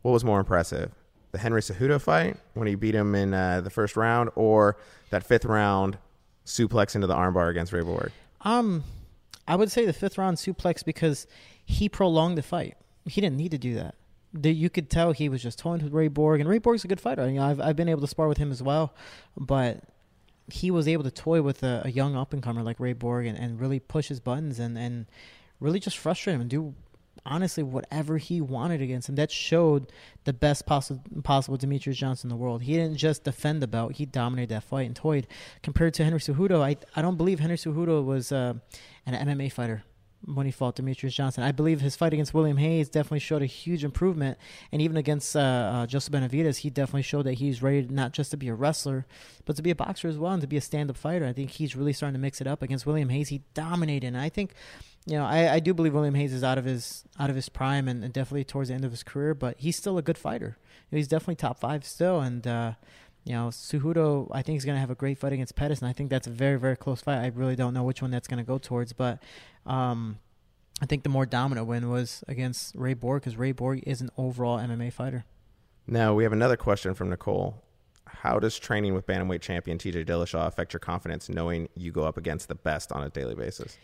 [0.00, 0.90] What was more impressive,
[1.32, 4.78] the Henry Cejudo fight when he beat him in uh, the first round, or
[5.10, 5.98] that fifth round
[6.46, 8.10] suplex into the armbar against Ray Borg?
[8.40, 8.84] Um,
[9.46, 11.26] I would say the fifth round suplex because
[11.62, 12.78] he prolonged the fight.
[13.04, 13.96] He didn't need to do that.
[14.32, 16.88] The, you could tell he was just toying with Ray Borg, and Ray Borg's a
[16.88, 17.28] good fighter.
[17.28, 18.94] You know, I've I've been able to spar with him as well,
[19.36, 19.82] but
[20.48, 23.26] he was able to toy with a, a young up and comer like Ray Borg
[23.26, 25.06] and, and really push his buttons and, and
[25.60, 26.74] really just frustrate him and do
[27.24, 29.16] honestly whatever he wanted against him.
[29.16, 29.92] That showed
[30.24, 32.62] the best possible possible Demetrious Johnson in the world.
[32.62, 35.26] He didn't just defend the belt; he dominated that fight and toyed.
[35.62, 38.54] Compared to Henry Cejudo, I I don't believe Henry Cejudo was uh,
[39.06, 39.84] an MMA fighter
[40.24, 41.44] when he fought Demetrious Johnson.
[41.44, 44.38] I believe his fight against Wilson Reis definitely showed a huge improvement,
[44.72, 48.30] and even against uh, uh, Joseph Benavidez, he definitely showed that he's ready not just
[48.32, 49.06] to be a wrestler,
[49.44, 51.26] but to be a boxer as well and to be a stand-up fighter.
[51.26, 52.62] I think he's really starting to mix it up.
[52.62, 54.52] Against Wilson Reis, he dominated, and I think.
[55.06, 57.48] You know, I, I do believe Wilson Reis is out of his out of his
[57.48, 60.18] prime and, and definitely towards the end of his career, but he's still a good
[60.18, 60.58] fighter.
[60.90, 62.72] he's definitely top five still, and uh,
[63.26, 65.88] you know, Cejudo, I think is going to have a great fight against Pettis, and
[65.88, 67.18] I think that's a very, very close fight.
[67.18, 69.20] I really don't know which one that's going to go towards, but
[69.66, 70.18] um,
[70.80, 74.10] I think the more dominant win was against Ray Borg because Ray Borg is an
[74.16, 75.24] overall MMA fighter.
[75.88, 77.62] Now we have another question from Nicole.
[78.06, 82.16] How does training with bantamweight champion TJ Dillashaw affect your confidence knowing you go up
[82.16, 83.76] against the best on a daily basis?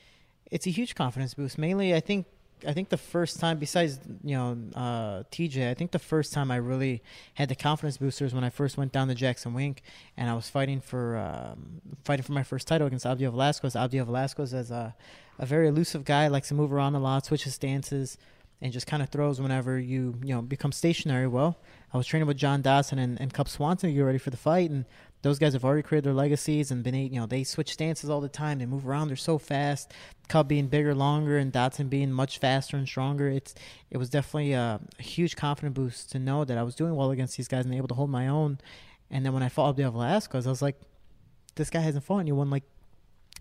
[0.53, 1.57] It's a huge confidence boost.
[1.57, 2.27] Mainly, I think
[2.67, 6.51] I think the first time, besides you know uh, TJ, I think the first time
[6.51, 7.03] I really
[7.35, 9.83] had the confidence boosters when I first went down to Jackson Wink,
[10.17, 13.75] and I was fighting for um, fighting for my first title against Abdiel Velasquez.
[13.75, 14.95] Abdiel Velasquez is a
[15.39, 18.19] a very elusive guy, likes to move around a lot, switches stances,
[18.61, 21.27] and just kind of throws whenever you you know become stationary.
[21.27, 21.57] Well,
[21.95, 24.37] I was training with John Dodson and, and Cub Swanson to get ready for the
[24.37, 24.85] fight, and
[25.23, 28.21] those guys have already created their legacies and been, you know, they switch stances all
[28.21, 28.59] the time.
[28.59, 29.09] They move around.
[29.09, 29.93] They're so fast.
[30.29, 33.29] Cub being bigger, longer, and Dodson being much faster and stronger.
[33.29, 33.55] It's
[33.91, 37.37] it was definitely a, huge confidence boost to know that I was doing well against
[37.37, 38.59] these guys and able to hold my own.
[39.11, 40.81] And then when I fought Abdiel Velasquez, I was like,
[41.55, 42.65] this guy hasn't fought anyone like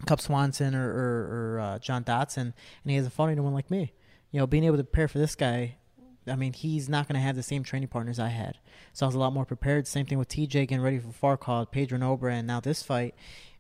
[0.05, 3.93] Cub Swanson or, or, or uh, John Dodson, and he hasn't fought anyone like me.
[4.31, 5.77] You know, being able to prepare for this guy
[6.27, 8.57] I mean, he's not going to have the same training partners I had.
[8.93, 9.87] So I was a lot more prepared.
[9.87, 13.15] Same thing with TJ getting ready for Farkhad, Pedro Nobre, and now this fight.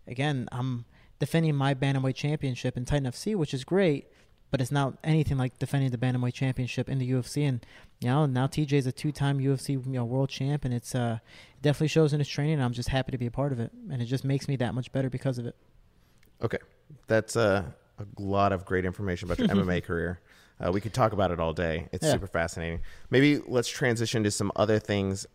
[0.07, 0.85] Again, I'm
[1.19, 4.07] defending my bantamweight championship in Titan FC, which is great,
[4.51, 7.47] but it's not anything like defending the bantamweight championship in the UFC.
[7.47, 7.65] And
[7.99, 11.19] you know, now TJ is a two-time UFC you know, world champ, and it's uh,
[11.55, 12.55] it definitely shows in his training.
[12.55, 14.55] And I'm just happy to be a part of it, and it just makes me
[14.57, 15.55] that much better because of it.
[16.43, 16.59] Okay,
[17.07, 17.63] that's uh,
[17.99, 20.19] a lot of great information about your MMA career.
[20.63, 21.87] Uh, we could talk about it all day.
[21.91, 22.13] It's yeah.
[22.13, 22.81] super fascinating.
[23.09, 25.25] Maybe let's transition to some other things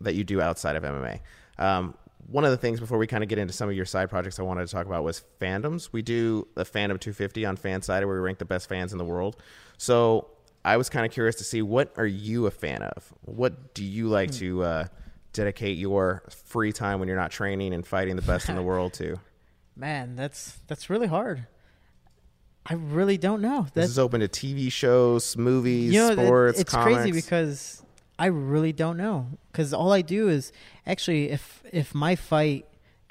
[0.00, 1.20] that you do outside of MMA.
[1.58, 1.94] Um,
[2.26, 4.38] one of the things before we kind of get into some of your side projects
[4.38, 5.90] I wanted to talk about was fandoms.
[5.92, 9.04] We do the Fandom 250 on Fansided where we rank the best fans in the
[9.04, 9.36] world.
[9.76, 10.28] So
[10.64, 13.12] I was kind of curious to see what are you a fan of?
[13.22, 14.38] What do you like hmm.
[14.38, 14.86] to uh,
[15.32, 18.94] dedicate your free time when you're not training and fighting the best in the world
[18.94, 19.16] to?
[19.76, 21.46] Man, that's that's really hard.
[22.66, 23.66] I really don't know.
[23.74, 26.60] this is open to TV shows, movies, you know, sports.
[26.60, 26.96] it's comics.
[26.96, 27.82] crazy because
[28.18, 29.28] I really don't know.
[29.52, 30.50] Because all I do is
[30.86, 32.66] actually, if if my fight,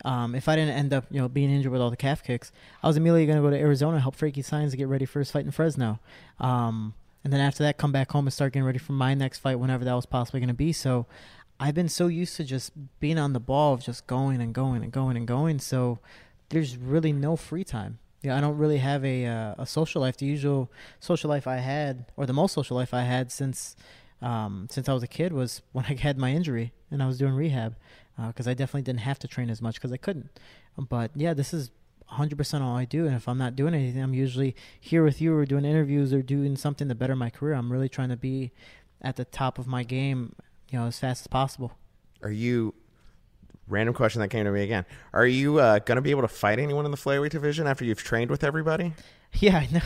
[0.06, 2.52] um, if I didn't end up, you know, being injured with all the calf kicks,
[2.82, 5.30] I was immediately going to go to Arizona, help Frankie Saenz get ready for his
[5.30, 6.00] fight in Fresno,
[6.40, 9.40] um, and then after that, come back home and start getting ready for my next
[9.40, 10.74] fight, whenever that was possibly going to be.
[10.74, 11.06] So,
[11.60, 14.84] I've been so used to just being on the ball, of just going and going
[14.84, 15.60] and going and going.
[15.60, 16.00] So,
[16.50, 18.00] there's really no free time.
[18.24, 20.18] Yeah, I don't really have a uh, a social life.
[20.18, 23.76] The usual social life I had, or the most social life I had since
[24.22, 27.18] um, since I was a kid, was when I had my injury and I was
[27.18, 27.76] doing rehab,
[28.28, 30.40] because uh, I definitely didn't have to train as much because I couldn't.
[30.78, 31.72] But yeah, this is
[32.14, 33.06] 100% all I do.
[33.06, 36.22] And if I'm not doing anything, I'm usually here with you or doing interviews or
[36.22, 37.56] doing something to better my career.
[37.56, 38.52] I'm really trying to be
[39.02, 40.36] at the top of my game,
[40.70, 41.74] you know, as fast as possible.
[42.22, 42.74] Are you
[43.68, 44.86] random question that came to me again.
[45.14, 47.86] Are you uh, going to be able to fight anyone in the flyweight division after
[47.86, 48.94] you've trained with everybody?
[49.40, 49.82] Yeah, I know.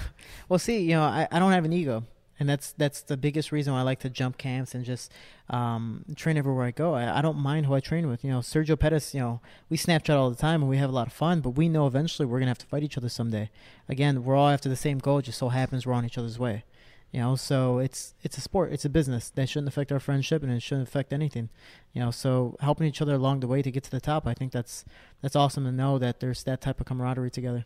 [0.50, 2.04] Well, see, you know, I, I don't have an ego.
[2.40, 5.12] And that's that's the biggest reason why I like to jump camps and just
[5.50, 6.94] um, train everywhere I go.
[6.94, 8.24] I, I don't mind who I train with.
[8.24, 9.14] You know, Sergio Pettis.
[9.14, 11.42] You know, we Snapchat all the time and we have a lot of fun.
[11.42, 13.50] But we know eventually we're gonna have to fight each other someday.
[13.90, 15.20] Again, we're all after the same goal.
[15.20, 16.64] It just so happens we're on each other's way.
[17.12, 20.44] You know, so it's it's a sport, it's a business that shouldn't affect our friendship
[20.44, 21.50] and it shouldn't affect anything.
[21.94, 24.34] You know, so helping each other along the way to get to the top, I
[24.34, 24.84] think that's
[25.22, 27.66] that's awesome to know that there's that type of camaraderie together.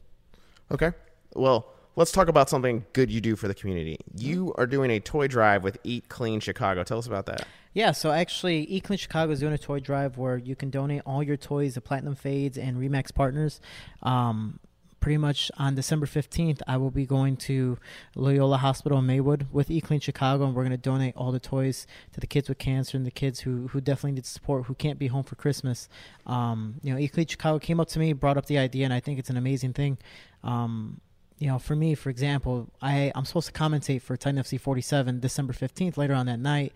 [0.72, 0.92] Okay,
[1.34, 3.98] well, let's talk about something good you do for the community.
[4.16, 6.84] You are doing a toy drive with Eat Clean Chicago.
[6.84, 7.48] Tell us about that.
[7.74, 11.02] Yeah, so actually, Eat Clean Chicago is doing a toy drive where you can donate
[11.06, 13.60] all your toys to Platinum Fades and Remax partners.
[14.04, 14.60] Um,
[15.02, 17.78] pretty much on December 15th, I will be going to
[18.16, 21.40] Loyola Hospital in Maywood with Eat Clean Chicago, and we're going to donate all the
[21.40, 24.76] toys to the kids with cancer and the kids who, who definitely need support, who
[24.76, 25.90] can't be home for Christmas.
[26.26, 28.94] Um, you know, Eat Clean Chicago came up to me, brought up the idea, and
[28.94, 29.98] I think it's an amazing thing.
[30.44, 31.02] Um,
[31.40, 35.20] you know, for me, for example, I, I'm supposed to commentate for Titan FC 47
[35.20, 36.74] December 15th later on that night,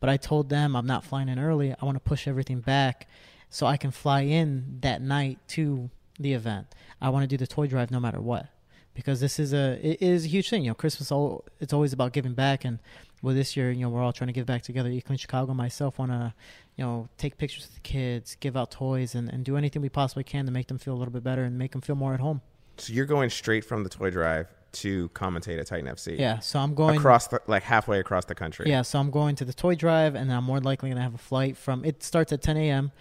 [0.00, 1.74] but I told them I'm not flying in early.
[1.78, 3.06] I want to push everything back
[3.50, 6.68] so I can fly in that night to the event.
[7.00, 8.48] I want to do the toy drive no matter what
[8.96, 10.64] because this is a it is a huge thing.
[10.64, 12.80] You know, Christmas all it's always about giving back, and
[13.22, 14.88] well, this year, you know, we're all trying to give back together.
[14.88, 16.34] Eat Clean Chicago, myself, want to,
[16.76, 19.88] you know, take pictures with the kids, give out toys, and and do anything we
[19.88, 22.14] possibly can to make them feel a little bit better and make them feel more
[22.14, 22.40] at home.
[22.78, 26.18] So you're going straight from the toy drive to commentate at Titan FC.
[26.18, 28.68] Yeah, so I'm going across the like halfway across the country.
[28.68, 31.14] Yeah, so I'm going to the toy drive, and I'm more likely going to have
[31.14, 31.84] a flight from.
[31.84, 32.92] It starts at 10 a.m.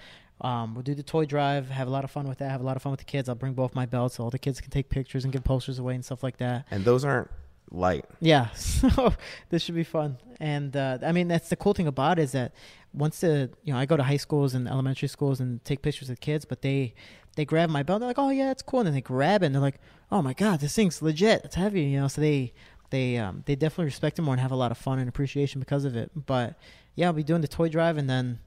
[0.41, 2.63] Um, we'll do the toy drive, have a lot of fun with that, have a
[2.65, 3.29] lot of fun with the kids.
[3.29, 5.79] I'll bring both my belts so all the kids can take pictures and give posters
[5.79, 6.65] away and stuff like that.
[6.71, 7.29] And those aren't
[7.71, 8.05] light.
[8.19, 9.13] Yeah, so
[9.49, 10.17] this should be fun.
[10.39, 12.53] And uh, I mean, that's the cool thing about it is that
[12.93, 16.09] once the you know I go to high schools and elementary schools and take pictures
[16.09, 16.93] of kids, but they
[17.35, 17.99] they grab my belt.
[17.99, 18.81] They're like, oh yeah, it's cool.
[18.81, 19.79] And then they grab it and they're like,
[20.11, 21.43] oh my god, this thing's legit.
[21.45, 21.83] It's heavy.
[21.83, 22.53] You know, so they
[22.89, 25.59] they um, they definitely respect it more and have a lot of fun and appreciation
[25.59, 26.11] because of it.
[26.15, 26.55] But
[26.95, 28.39] yeah, I'll be doing the toy drive and then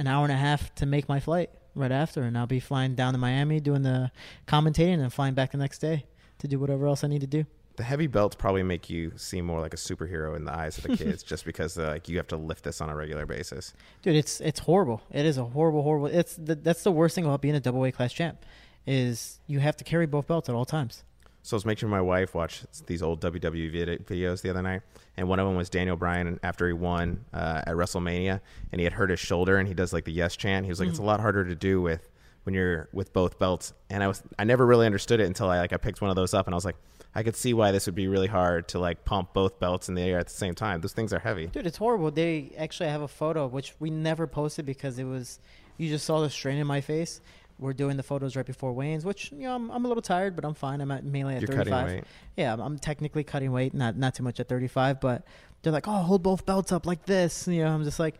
[0.00, 2.94] an hour and a half to make my flight right after, and I'll be flying
[2.94, 4.10] down to Miami doing the
[4.48, 6.06] commentating and flying back the next day
[6.38, 7.44] to do whatever else I need to do.
[7.76, 10.84] The heavy belts probably make you seem more like a superhero in the eyes of
[10.84, 13.74] the kids, just because uh, like you have to lift this on a regular basis.
[14.00, 15.02] Dude, it's it's horrible.
[15.12, 16.06] It is a horrible, horrible.
[16.06, 18.44] It's the, that's the worst thing about being a double weight class champ,
[18.86, 21.04] is you have to carry both belts at all times.
[21.42, 24.82] So I was making my wife watch these old WWE videos the other night,
[25.16, 28.40] and one of them was Daniel Bryan after he won uh, at WrestleMania,
[28.72, 30.66] and he had hurt his shoulder, and he does like the yes chant.
[30.66, 30.92] He was like, mm-hmm.
[30.92, 32.10] "It's a lot harder to do with
[32.42, 35.58] when you're with both belts." And I was I never really understood it until I
[35.58, 36.76] like I picked one of those up, and I was like,
[37.14, 39.94] I could see why this would be really hard to like pump both belts in
[39.94, 40.80] the air at the same time.
[40.80, 41.66] Those things are heavy, dude.
[41.66, 42.10] It's horrible.
[42.10, 45.40] They actually have a photo which we never posted because it was
[45.76, 47.20] you just saw the strain in my face
[47.60, 50.34] we're doing the photos right before weigh-ins, which you know I'm, I'm a little tired,
[50.34, 50.80] but I'm fine.
[50.80, 52.04] I'm at mainly at You're 35.
[52.36, 55.22] Yeah, I'm, I'm, technically cutting weight, not not too much at 35, but
[55.62, 57.46] they're like, oh, hold both belts up like this.
[57.46, 58.16] You know, I'm just like,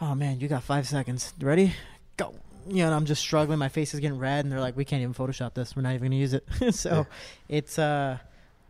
[0.00, 1.32] oh man, you got five seconds.
[1.40, 1.74] Ready?
[2.16, 2.34] Go.
[2.68, 3.58] You know, and I'm just struggling.
[3.58, 5.76] My face is getting red, and they're like, we can't even Photoshop this.
[5.76, 6.44] We're not even gonna use it.
[6.74, 6.90] so,
[7.48, 7.56] yeah.
[7.56, 8.18] it's uh,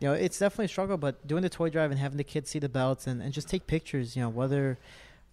[0.01, 0.97] you know, it's definitely a struggle.
[0.97, 3.49] But doing the toy drive and having the kids see the belts and, and just
[3.49, 4.79] take pictures, you know, whether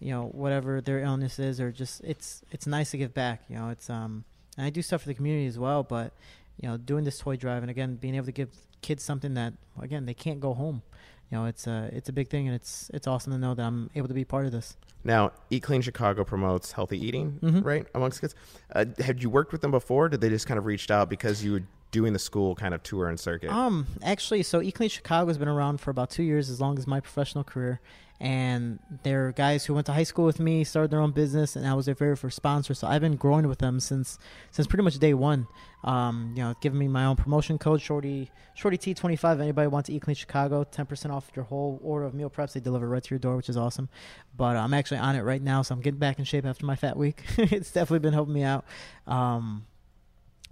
[0.00, 3.42] you know whatever their illness is or just it's it's nice to give back.
[3.48, 4.24] You know, it's um
[4.58, 5.82] and I do stuff for the community as well.
[5.82, 6.12] But
[6.60, 8.50] you know, doing this toy drive and again being able to give
[8.82, 10.82] kids something that again they can't go home.
[11.30, 13.62] You know, it's a it's a big thing, and it's it's awesome to know that
[13.62, 14.76] I'm able to be part of this.
[15.04, 17.60] Now, Eat Clean Chicago promotes healthy eating, mm-hmm.
[17.60, 18.34] right, amongst kids.
[18.74, 20.08] Uh, had you worked with them before?
[20.08, 22.82] Did they just kind of reached out because you were doing the school kind of
[22.82, 23.50] tour and circuit?
[23.50, 26.78] Um, actually, so Eat Clean Chicago has been around for about two years, as long
[26.78, 27.80] as my professional career,
[28.20, 31.66] and they're guys who went to high school with me, started their own business, and
[31.66, 32.74] I was their very first sponsor.
[32.74, 34.18] So I've been growing with them since
[34.50, 35.46] since pretty much day one.
[35.84, 39.40] Um, you know, giving me my own promotion code, Shorty Shorty T twenty five.
[39.40, 42.54] Anybody wants to eat clean Chicago, ten percent off your whole order of meal preps.
[42.54, 43.88] They deliver right to your door, which is awesome.
[44.36, 46.66] But uh, I'm actually on it right now, so I'm getting back in shape after
[46.66, 47.22] my fat week.
[47.38, 48.64] it's definitely been helping me out.
[49.06, 49.66] Um,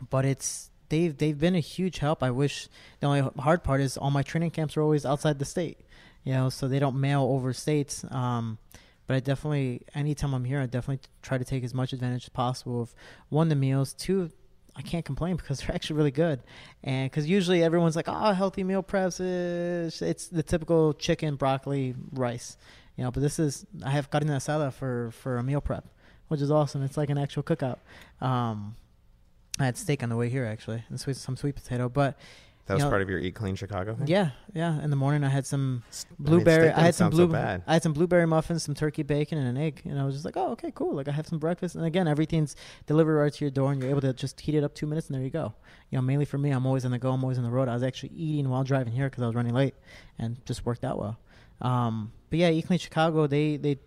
[0.08, 2.22] but it's they've they've been a huge help.
[2.22, 2.68] I wish
[3.00, 5.80] the only hard part is all my training camps are always outside the state
[6.26, 8.04] you know, so they don't mail over states.
[8.10, 8.58] Um,
[9.06, 12.30] but I definitely, anytime I'm here, I definitely try to take as much advantage as
[12.30, 12.92] possible of
[13.28, 14.32] one, the meals, two,
[14.74, 16.40] I can't complain because they're actually really good.
[16.82, 21.94] And because usually everyone's like, oh, healthy meal preps, is, it's the typical chicken, broccoli,
[22.12, 22.56] rice,
[22.96, 25.86] you know, but this is, I have carne asada for, for a meal prep,
[26.26, 26.82] which is awesome.
[26.82, 27.78] It's like an actual cookout.
[28.20, 28.74] Um,
[29.60, 32.18] I had steak on the way here actually, and sweet, some sweet potato, but
[32.66, 34.08] that was you know, part of your Eat Clean Chicago thing.
[34.08, 34.82] Yeah, yeah.
[34.82, 35.84] In the morning, I had some
[36.18, 36.64] blueberry.
[36.64, 37.30] I, mean, I had some blue.
[37.30, 39.82] So I had some blueberry muffins, some turkey bacon, and an egg.
[39.84, 40.96] And I was just like, oh, okay, cool.
[40.96, 41.76] Like I have some breakfast.
[41.76, 44.64] And again, everything's delivered right to your door, and you're able to just heat it
[44.64, 45.54] up two minutes, and there you go.
[45.90, 47.12] You know, mainly for me, I'm always on the go.
[47.12, 47.68] I'm always on the road.
[47.68, 49.74] I was actually eating while driving here because I was running late,
[50.18, 51.18] and just worked out well.
[51.60, 53.28] Um, but yeah, Eat Clean Chicago.
[53.28, 53.78] They they,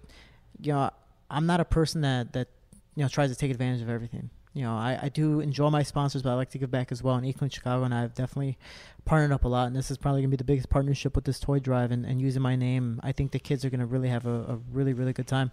[0.62, 0.90] you know,
[1.30, 2.48] I'm not a person that that
[2.96, 5.84] you know tries to take advantage of everything you know, I, I do enjoy my
[5.84, 7.16] sponsors, but I like to give back as well.
[7.16, 8.58] And Eat Chicago and I have definitely
[9.06, 9.68] partnered up a lot.
[9.68, 12.06] And this is probably going to be the biggest partnership with this toy drive and,
[12.06, 13.00] and using my name.
[13.04, 15.52] I think the kids are going to really have a, a, really, really good time.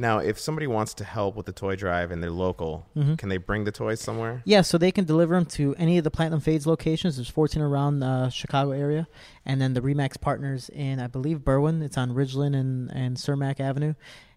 [0.00, 3.16] Now, if somebody wants to help with the toy drive and they're local, mm-hmm.
[3.16, 4.42] can they bring the toys somewhere?
[4.44, 7.16] Yeah, so they can deliver them to any of the Platinum Fades locations.
[7.16, 9.08] There's 14 around the uh, Chicago area,
[9.44, 11.82] and then the Remax partners in, I believe, Berwyn.
[11.82, 13.94] It's on Ridgeland and and Cermak Avenue,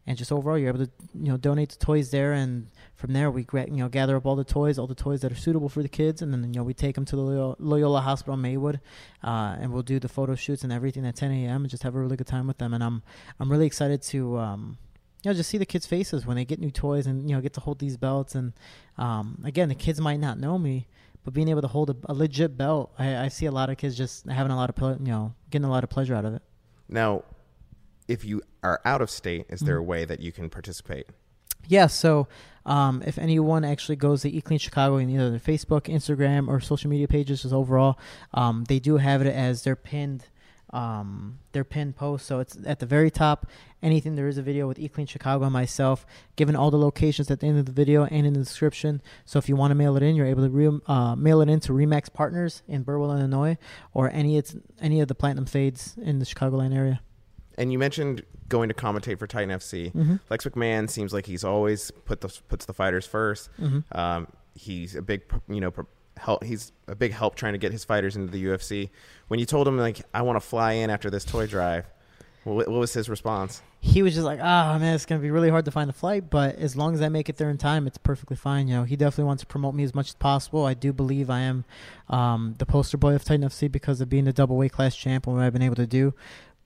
[0.08, 2.67] and just overall you're able to you know donate the toys there and
[3.02, 5.32] from there we gra- you know gather up all the toys all the toys that
[5.32, 7.56] are suitable for the kids and then you know we take them to the Loyola,
[7.60, 8.80] Loyola Hospital in Maywood
[9.24, 11.64] uh, and we'll do the photo shoots and everything at 10 a.m.
[11.64, 13.02] and just have a really good time with them and I'm
[13.40, 14.78] I'm really excited to um,
[15.24, 17.42] you know, just see the kids' faces when they get new toys and you know
[17.42, 18.34] get to hold these belts.
[18.34, 18.54] And
[18.98, 20.88] um, again, the kids might not know me,
[21.24, 23.78] but being able to hold a, a legit belt, I, I, see a lot of
[23.78, 26.34] kids just having a lot of you know getting a lot of pleasure out of
[26.34, 26.42] it.
[26.90, 27.24] Now,
[28.08, 29.86] if you are out of state, is there mm-hmm.
[29.86, 31.06] a way that you can participate?
[31.68, 32.28] Yeah, so
[32.65, 36.60] um, if anyone actually goes to Eat Clean Chicago in either their Facebook, Instagram, or
[36.60, 37.97] social media pages, just overall,
[38.34, 40.26] um, they do have it as their pinned
[40.74, 42.26] um, their pinned post.
[42.26, 43.45] So it's at the very top.
[43.84, 47.30] Anything there is a video with Eat Clean Chicago and myself, given all the locations
[47.30, 49.02] at the end of the video and in the description.
[49.26, 51.50] So if you want to mail it in, you're able to re- uh, mail it
[51.50, 53.58] in to Remax Partners in Berwyn, Illinois,
[53.93, 57.02] or any it's any of the Platinum Fades in the Chicagoland area.
[57.58, 59.92] And you mentioned going to commentate for Titan FC.
[59.92, 60.16] Mm-hmm.
[60.30, 63.98] Lex McMahon seems like he's always put the puts the fighters 1st mm-hmm.
[63.98, 65.74] um, he's a big, you know,
[66.18, 66.44] help.
[66.44, 68.90] He's a big help trying to get his fighters into the UFC.
[69.28, 71.86] When you told him like, I want to fly in after this toy drive,
[72.44, 73.62] what, what was his response?
[73.80, 75.94] He was just like, "Ah, oh, man, it's gonna be really hard to find a
[75.94, 78.76] flight, but as long as I make it there in time, it's perfectly fine." You
[78.76, 80.66] know, he definitely wants to promote me as much as possible.
[80.66, 81.66] I do believe I am
[82.10, 85.26] um, the poster boy of Titan FC because of being the double weight class champ
[85.26, 86.14] and what I've been able to do.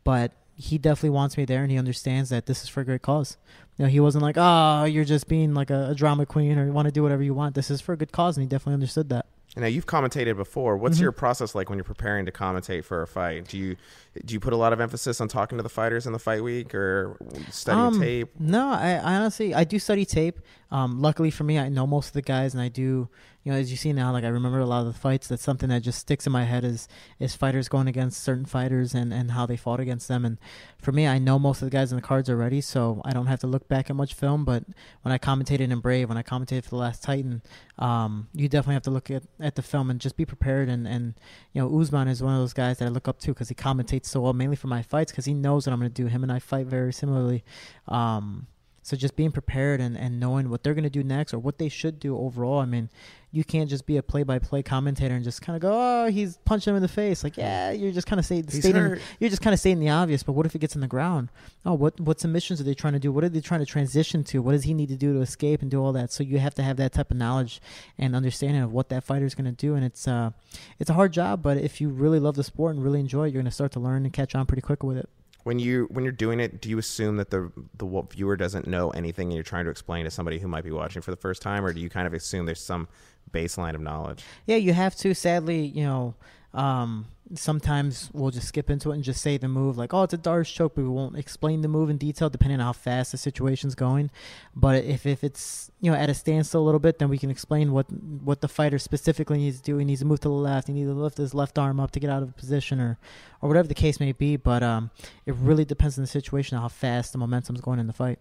[0.04, 3.02] But he definitely wants me there, and he understands that this is for a great
[3.02, 3.38] cause.
[3.78, 6.66] You know, he wasn't like, "Oh, you're just being like a, a drama queen, or
[6.66, 8.48] you want to do whatever you want." This is for a good cause, and he
[8.48, 9.26] definitely understood that.
[9.58, 10.76] Now you've commentated before.
[10.76, 11.04] What's mm-hmm.
[11.04, 13.48] your process like when you're preparing to commentate for a fight?
[13.48, 13.78] Do you
[14.26, 16.44] do you put a lot of emphasis on talking to the fighters in the fight
[16.44, 17.18] week or
[17.52, 18.30] studying um, tape?
[18.38, 20.40] No, I, I, honestly I do study tape.
[20.72, 23.08] Um, luckily for me, I know most of the guys, and I do
[23.46, 25.28] you know, as you see now, like I remember a lot of the fights.
[25.28, 26.88] That's something that just sticks in my head is
[27.20, 30.26] is fighters going against certain fighters and and how they fought against them.
[30.26, 30.40] And
[30.80, 33.28] for me, I know most of the guys in the cards already, so I don't
[33.28, 34.46] have to look back at much film.
[34.46, 34.64] But
[35.04, 37.44] when I commentated in Brave, when I commentated for the Last Titan,
[37.78, 40.68] um, you definitely have to look at, at the film and just be prepared.
[40.68, 41.14] And and
[41.54, 43.56] you know, Usman is one of those guys that I look up to because he
[43.56, 46.08] commentates so well, mainly for my fights, because he knows what I'm going to do.
[46.08, 47.44] Him and I fight very similarly.
[47.88, 48.48] Um,
[48.86, 51.58] so just being prepared and, and knowing what they're going to do next or what
[51.58, 52.60] they should do overall.
[52.60, 52.92] I mean,
[53.32, 56.70] you can't just be a play-by-play commentator and just kind of go, "Oh, he's punching
[56.70, 59.56] him in the face." Like, yeah, you're just kind of saying, stating, you're just kind
[59.56, 60.22] of stating the obvious.
[60.22, 61.30] But what if it gets in the ground?
[61.66, 63.12] Oh, what what submissions are they trying to do?
[63.12, 64.44] What are they trying to transition to?
[64.44, 66.12] What does he need to do to escape and do all that?
[66.12, 67.60] So you have to have that type of knowledge
[67.98, 69.74] and understanding of what that fighter is going to do.
[69.74, 70.30] And it's uh,
[70.78, 73.34] it's a hard job, but if you really love the sport and really enjoy it,
[73.34, 75.10] you're going to start to learn and catch on pretty quick with it
[75.46, 78.90] when you when you're doing it, do you assume that the the viewer doesn't know
[78.90, 81.42] anything and you're trying to explain to somebody who might be watching for the first
[81.42, 82.88] time, or do you kind of assume there's some
[83.32, 84.24] baseline of knowledge.
[84.46, 85.14] Yeah, you have to.
[85.14, 86.16] Sadly, you know,
[86.56, 90.14] um, sometimes we'll just skip into it and just say the move like, oh, it's
[90.14, 93.12] a D'Arce choke, but we won't explain the move in detail depending on how fast
[93.12, 94.10] the situation's going.
[94.56, 97.30] But if, if it's you know at a standstill a little bit, then we can
[97.30, 99.78] explain what what the fighter specifically needs to do.
[99.78, 100.68] He needs to move to the left.
[100.68, 102.98] He needs to lift his left arm up to get out of position, or
[103.42, 104.38] or whatever the case may be.
[104.38, 104.92] But um,
[105.26, 108.20] it really depends on the situation, how fast the momentum's going in the fight.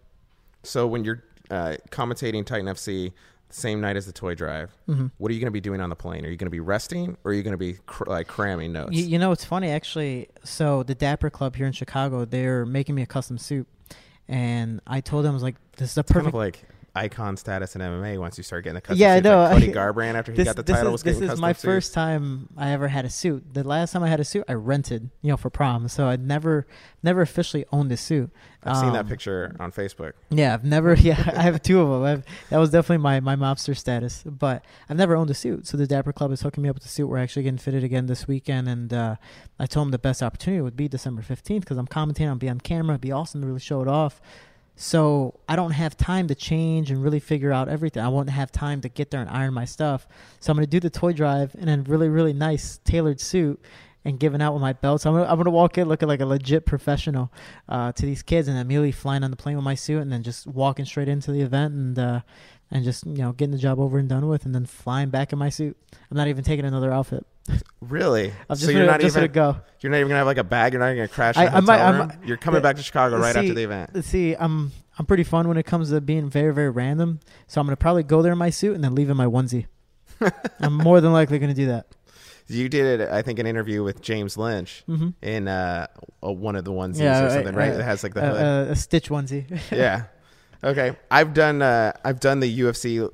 [0.64, 3.12] So when you're uh, commentating Titan FC,
[3.54, 4.70] same night as the toy drive.
[4.88, 5.06] Mm-hmm.
[5.18, 6.24] What are you going to be doing on the plane?
[6.24, 8.72] Are you going to be resting, or are you going to be cr- like cramming
[8.72, 8.92] notes?
[8.92, 10.28] You, you, know, it's funny actually.
[10.42, 13.68] So the Dapper Club here in Chicago, they're making me a custom suit,
[14.28, 16.64] and I told them I was like, "This is a perfect." Kind of like
[16.96, 19.24] icon status in MMA once you start getting a custom yeah, suit.
[19.24, 19.42] Yeah, no.
[19.42, 21.64] Like Cody Garbrandt after he this, got the title is, This is my suits.
[21.64, 23.52] first time I ever had a suit.
[23.52, 25.88] The last time I had a suit, I rented, you know, for prom.
[25.88, 26.66] So I never,
[27.02, 28.30] never officially owned a suit.
[28.62, 30.12] I've um, seen that um, picture on Facebook.
[30.30, 30.94] Yeah, I've never.
[31.04, 32.02] Yeah, I have two of them.
[32.02, 34.22] I've, that was definitely my my mobster status.
[34.24, 35.66] But I've never owned a suit.
[35.66, 37.09] So the Dapper Club is hooking me up with a suit.
[37.09, 39.16] We're actually getting fitted again this weekend, and uh,
[39.59, 42.28] I told them the best opportunity would be December fifteenth because I'm commentating.
[42.28, 42.94] I'll be on camera.
[42.94, 44.22] It'd be awesome to really show it off.
[44.76, 48.02] So I don't have time to change and really figure out everything.
[48.02, 50.08] I won't have time to get there and iron my stuff.
[50.40, 53.64] So I'm going to do the toy drive in a really, really nice tailored suit
[54.04, 55.00] and giving out with my belt.
[55.00, 57.32] So I'm gonna, I'm gonna walk in looking like a legit professional
[57.68, 60.22] uh, to these kids, and immediately flying on the plane with my suit, and then
[60.22, 62.20] just walking straight into the event and uh,
[62.70, 65.33] and just you know getting the job over and done with, and then flying back
[65.33, 65.77] in my suit.
[66.11, 67.27] I'm not even taking another outfit.
[67.81, 68.33] Really?
[68.48, 69.56] I'm so you're not even gonna go.
[69.81, 70.73] You're not even gonna have like a bag.
[70.73, 71.37] You're not even gonna crash.
[71.37, 74.04] I, I might, I'm, you're coming back to Chicago right see, after the event.
[74.06, 77.21] See, I'm I'm pretty fun when it comes to being very very random.
[77.46, 79.67] So I'm gonna probably go there in my suit and then leave in my onesie.
[80.60, 81.88] I'm more than likely gonna do that.
[82.46, 85.10] You did, I think, an interview with James Lynch mm-hmm.
[85.23, 85.87] in uh,
[86.21, 87.73] one of the onesies yeah, or something, right?
[87.73, 89.60] It has like the uh, a stitch onesie.
[89.71, 90.04] yeah.
[90.65, 90.96] Okay.
[91.10, 93.10] I've done uh, I've done the UFC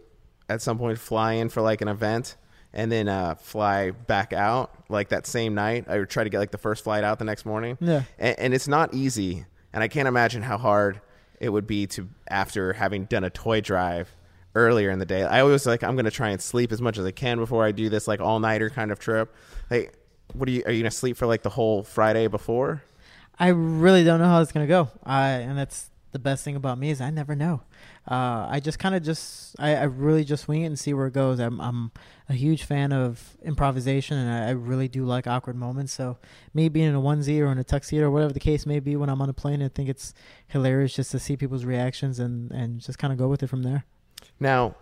[0.49, 2.37] at some point fly in for like an event
[2.73, 5.87] and then uh, fly back out like that same night.
[5.89, 7.77] I would try to get like the first flight out the next morning.
[7.81, 8.03] Yeah.
[8.19, 11.01] And, and it's not easy, and I can't imagine how hard
[11.41, 14.15] it would be to after having done a toy drive
[14.55, 15.23] earlier in the day.
[15.23, 17.73] I always like I'm gonna try and sleep as much as I can before I
[17.73, 19.35] do this like all nighter kind of trip.
[19.71, 19.95] Like,
[20.35, 20.63] what are you?
[20.67, 22.83] Are you gonna sleep for like the whole Friday before?
[23.39, 24.91] I really don't know how it's gonna go.
[25.03, 27.63] I and that's the best thing about me is I never know.
[28.11, 31.07] Uh, I just kind of just I, I really just wing it and see where
[31.07, 31.39] it goes.
[31.39, 31.93] I'm I'm
[32.29, 35.93] a huge fan of improvisation and I, I really do like awkward moments.
[35.93, 36.19] So
[36.53, 38.97] me being in a onesie or in a tuxedo or whatever the case may be
[38.97, 40.13] when I'm on a plane, I think it's
[40.49, 43.63] hilarious just to see people's reactions and and just kind of go with it from
[43.63, 43.85] there.
[44.39, 44.75] Now,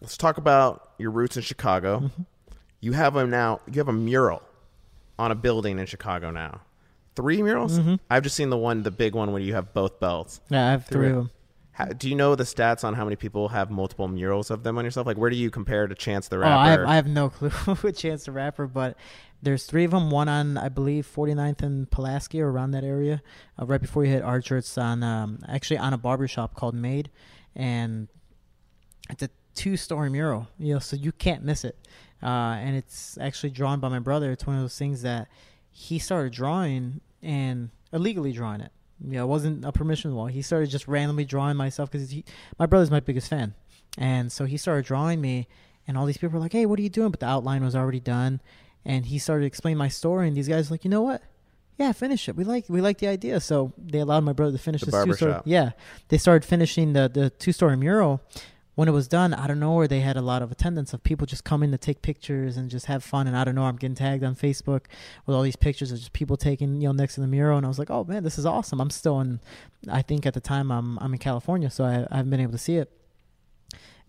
[0.00, 2.00] let's talk about your roots in Chicago.
[2.00, 2.22] Mm-hmm.
[2.80, 3.60] You have a now.
[3.70, 4.42] You have a mural
[5.18, 6.60] on a building in Chicago now.
[7.16, 7.78] Three murals.
[7.78, 7.98] Mhm.
[8.10, 10.40] I've just seen the one, the big one, where you have both belts.
[10.50, 11.30] Yeah, I have three of them.
[11.72, 14.78] How, do you know the stats on how many people have multiple murals of them
[14.78, 15.06] on yourself?
[15.06, 16.54] Like, where do you compare to Chance the Oh, Rapper?
[16.54, 17.50] I have, I have no clue
[17.82, 18.96] with Chance the Rapper, but
[19.42, 20.10] there's three of them.
[20.10, 23.22] One on, I believe, 49th and Pulaski or around that area.
[23.60, 26.74] Uh, right before you hit Archer, it's on um, actually on a barber shop called
[26.74, 27.10] Made,
[27.54, 28.08] and
[29.10, 30.48] it's a two-story mural.
[30.58, 31.76] You know, so you can't miss it.
[32.22, 34.32] Uh, and it's actually drawn by my brother.
[34.32, 35.28] It's one of those things that
[35.70, 38.70] he started drawing and illegally drawing it.
[39.06, 40.26] Yeah, it wasn't a permission wall.
[40.26, 42.14] He started just randomly drawing myself because
[42.58, 43.54] my brother's my biggest fan,
[43.98, 45.48] and so he started drawing me.
[45.88, 47.76] And all these people were like, "Hey, what are you doing?" But the outline was
[47.76, 48.40] already done,
[48.84, 50.26] and he started explaining my story.
[50.28, 51.22] And these guys were like, "You know what?
[51.78, 52.36] Yeah, finish it.
[52.36, 55.04] We like we like the idea." So they allowed my brother to finish The this
[55.04, 55.42] two-story.
[55.44, 55.72] Yeah,
[56.08, 58.22] they started finishing the the two story mural.
[58.76, 61.02] When it was done, I don't know where they had a lot of attendance of
[61.02, 63.26] people just coming to take pictures and just have fun.
[63.26, 64.82] And I don't know, I'm getting tagged on Facebook
[65.26, 67.56] with all these pictures of just people taking you know next to the mural.
[67.56, 68.80] And I was like, oh man, this is awesome.
[68.80, 69.40] I'm still in.
[69.90, 72.52] I think at the time I'm I'm in California, so I, I haven't been able
[72.52, 72.92] to see it.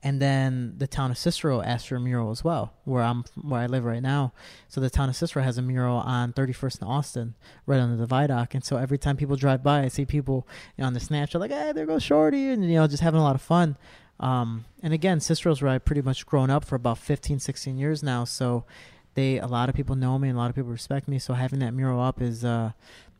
[0.03, 3.61] And then the town of Cicero asked for a mural as well, where I'm where
[3.61, 4.31] I live right now.
[4.67, 8.05] So the town of Cicero has a mural on 31st and Austin, right under the
[8.05, 8.53] viaduct.
[8.53, 10.47] And so every time people drive by, I see people
[10.77, 13.19] you know, on the Snapchat like, "Hey, there goes Shorty," and you know, just having
[13.19, 13.75] a lot of fun.
[14.19, 18.01] Um, and again, Cicero's where I've pretty much grown up for about 15, 16 years
[18.01, 18.23] now.
[18.23, 18.65] So
[19.17, 21.19] they a lot of people know me and a lot of people respect me.
[21.19, 22.71] So having that mural up is uh,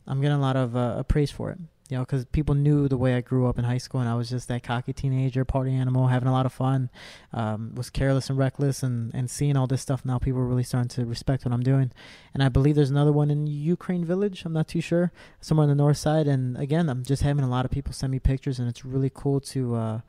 [0.06, 1.58] I'm getting a lot of uh, praise for it.
[1.90, 4.14] You know, because people knew the way I grew up in high school, and I
[4.14, 6.90] was just that cocky teenager, party animal, having a lot of fun,
[7.32, 10.04] um, was careless and reckless, and, and seeing all this stuff.
[10.04, 11.90] Now people are really starting to respect what I'm doing,
[12.34, 14.44] and I believe there's another one in Ukraine Village.
[14.44, 16.26] I'm not too sure, somewhere on the north side.
[16.26, 19.10] And again, I'm just having a lot of people send me pictures, and it's really
[19.12, 20.00] cool to uh,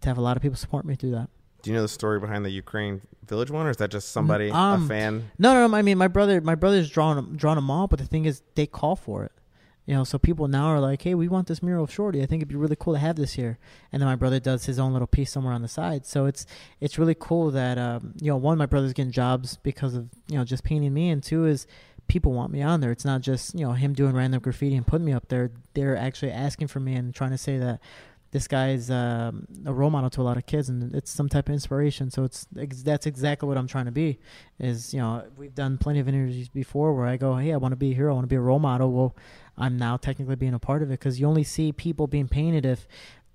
[0.00, 1.28] to have a lot of people support me through that.
[1.62, 4.50] do you know the story behind the Ukraine Village one, or is that just somebody,
[4.50, 5.30] Um, a fan?
[5.38, 5.76] No, no, no.
[5.76, 8.66] I mean, my brother, my brother's drawn drawn them all, but the thing is, they
[8.66, 9.32] call for it.
[9.84, 12.22] You know, so people now are like, "Hey, we want this mural of Shorty.
[12.22, 13.58] I think it'd be really cool to have this here."
[13.90, 16.06] And then my brother does his own little piece somewhere on the side.
[16.06, 16.46] So it's
[16.80, 20.38] it's really cool that um, you know, one, my brother's getting jobs because of you
[20.38, 21.66] know just painting me, and two is
[22.06, 22.90] people want me on there.
[22.92, 25.50] It's not just you know him doing random graffiti and putting me up there.
[25.74, 27.80] They're actually asking for me and trying to say that
[28.30, 31.48] this guy's um, a role model to a lot of kids, and it's some type
[31.48, 32.10] of inspiration.
[32.10, 34.18] So it's ex- that's exactly what I'm trying to be.
[34.58, 37.72] Is you know we've done plenty of interviews before where I go, hey, I want
[37.72, 38.92] to be a hero, I want to be a role model.
[38.92, 39.16] Well,
[39.56, 42.66] I'm now technically being a part of it because you only see people being painted
[42.66, 42.86] if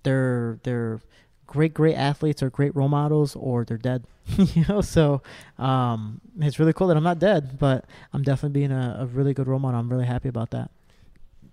[0.04, 1.00] they're they're
[1.48, 4.04] great great athletes or great role models or they're dead.
[4.38, 5.22] you know, so
[5.58, 9.34] um, it's really cool that I'm not dead, but I'm definitely being a, a really
[9.34, 9.80] good role model.
[9.80, 10.72] I'm really happy about that.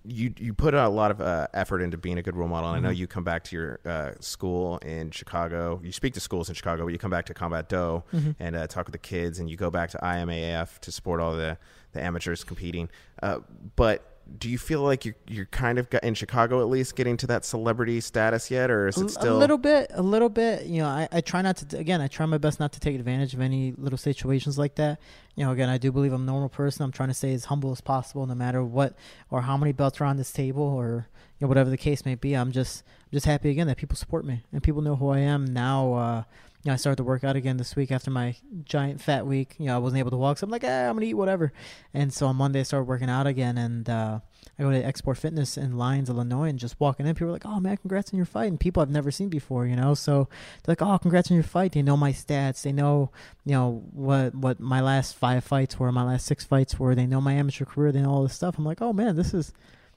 [0.03, 2.71] You you put a lot of uh, effort into being a good role model.
[2.71, 2.99] And I know Mhm.
[2.99, 5.79] you come back to your uh, school in Chicago.
[5.85, 8.35] You speak to schools in Chicago, but you come back to Combat Do Mhm.
[8.41, 11.37] and uh, talk with the kids, and you go back to IMAF to support all
[11.37, 11.59] the
[11.93, 12.89] the amateurs competing.
[13.23, 13.41] Uh,
[13.77, 17.27] but do you feel like you're you're kind of in Chicago at least getting to
[17.27, 20.83] that celebrity status yet, or is it still a little bit a little bit you
[20.83, 23.35] know I, I try not to again i try my best not to take advantage
[23.35, 25.01] of any little situations like that.
[25.35, 26.85] You know again i do believe i'm a normal person.
[26.85, 28.95] I'm trying to stay as humble as possible no matter what
[29.31, 31.09] or how many belts are on this table or
[31.39, 32.35] you know whatever the case may be.
[32.35, 35.19] I'm just I'm just happy again that people support me and people know who i
[35.19, 36.23] am now uh
[36.63, 39.55] you know, I started to work out again this week after my giant fat week.
[39.59, 41.55] You know, I wasn't able to walk, so I'm like, eh, I'm gonna eat whatever.
[41.95, 44.21] And so on Monday, I started working out again, and uh,
[44.59, 47.47] I go to XSport Fitness in Lyons, Illinois, and just walking in, people are like,
[47.47, 49.95] "Oh man, congrats on your fight!" And people I've never seen before, you know.
[49.95, 50.29] So
[50.63, 52.61] they're like, "Oh, congrats on your fight!" They know my stats.
[52.61, 53.11] They know,
[53.47, 56.95] you know, what what my last five fights were, my last six fights were.
[56.95, 57.91] They know my amateur career.
[57.91, 58.59] They know all this stuff.
[58.59, 59.55] I'm like, "Oh man, this is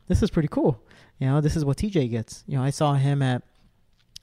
[0.07, 0.81] this is pretty cool."
[1.19, 2.45] You know, this is what TJ gets.
[2.47, 3.43] You know, I saw him at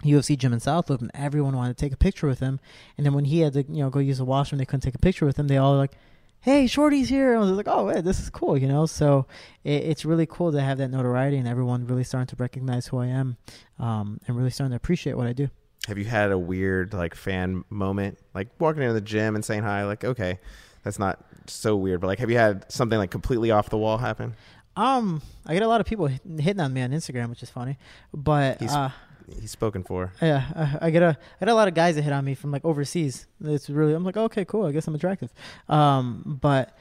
[0.02, 2.58] UFC gym in South Loop, and everyone wanted to take a picture with him.
[2.96, 4.94] And then when he had to, you know, go use the washroom, they couldn't take
[4.94, 5.46] a picture with him.
[5.48, 5.92] They all were like,
[6.40, 8.86] "Hey, Shorty's here!" I was like, "Oh, man, this is cool," you know.
[8.86, 9.26] So
[9.64, 12.98] it, it's really cool to have that notoriety, and everyone really starting to recognize who
[12.98, 13.36] I am,
[13.78, 15.48] um, and really starting to appreciate what I do.
[15.88, 19.62] have you had a weird like fan moment, like walking into the gym and saying
[19.62, 19.84] hi?
[19.84, 20.38] Like, okay,
[20.82, 23.98] that's not so weird, but like, have you had something like completely off the wall
[23.98, 24.34] happen?
[24.76, 27.76] Um, I get a lot of people hitting on me on Instagram, which is funny.
[28.14, 28.90] But He's- uh,
[29.40, 30.12] He's spoken for.
[30.20, 30.44] yeah,
[30.80, 32.50] I, I get a I get a lot of guys that hit on me from
[32.50, 33.26] like overseas.
[33.44, 34.66] It's really I'm like okay, cool.
[34.66, 35.32] I guess I'm attractive.
[35.68, 36.76] Um, but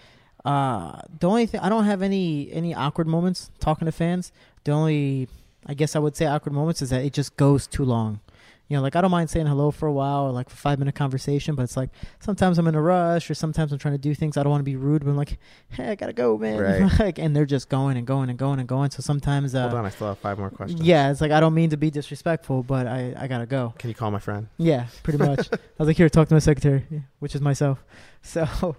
[0.46, 4.32] uh, the only thing I don't have any any awkward moments talking to fans.
[4.64, 5.28] The only
[5.66, 8.22] I guess I would say awkward moments is that it just goes too long.
[8.70, 10.78] You know, like I don't mind saying hello for a while or like for five
[10.78, 11.90] minute conversation, but it's like
[12.20, 14.38] sometimes I'm in a rush or sometimes I'm trying to do things.
[14.38, 15.40] I don't want to be rude, but I'm like,
[15.70, 16.60] hey, I gotta go, man.
[16.60, 16.92] Right.
[17.00, 18.92] like, and they're just going and going and going and going.
[18.92, 20.82] So sometimes, uh, Hold on, I still have five more questions.
[20.82, 23.74] yeah, it's like I don't mean to be disrespectful, but I I gotta go.
[23.80, 24.48] Can you call my friend?
[24.58, 25.50] Yeah, pretty much.
[25.54, 26.86] I was like, here, talk to my secretary,
[27.18, 27.84] which is myself.
[28.22, 28.76] So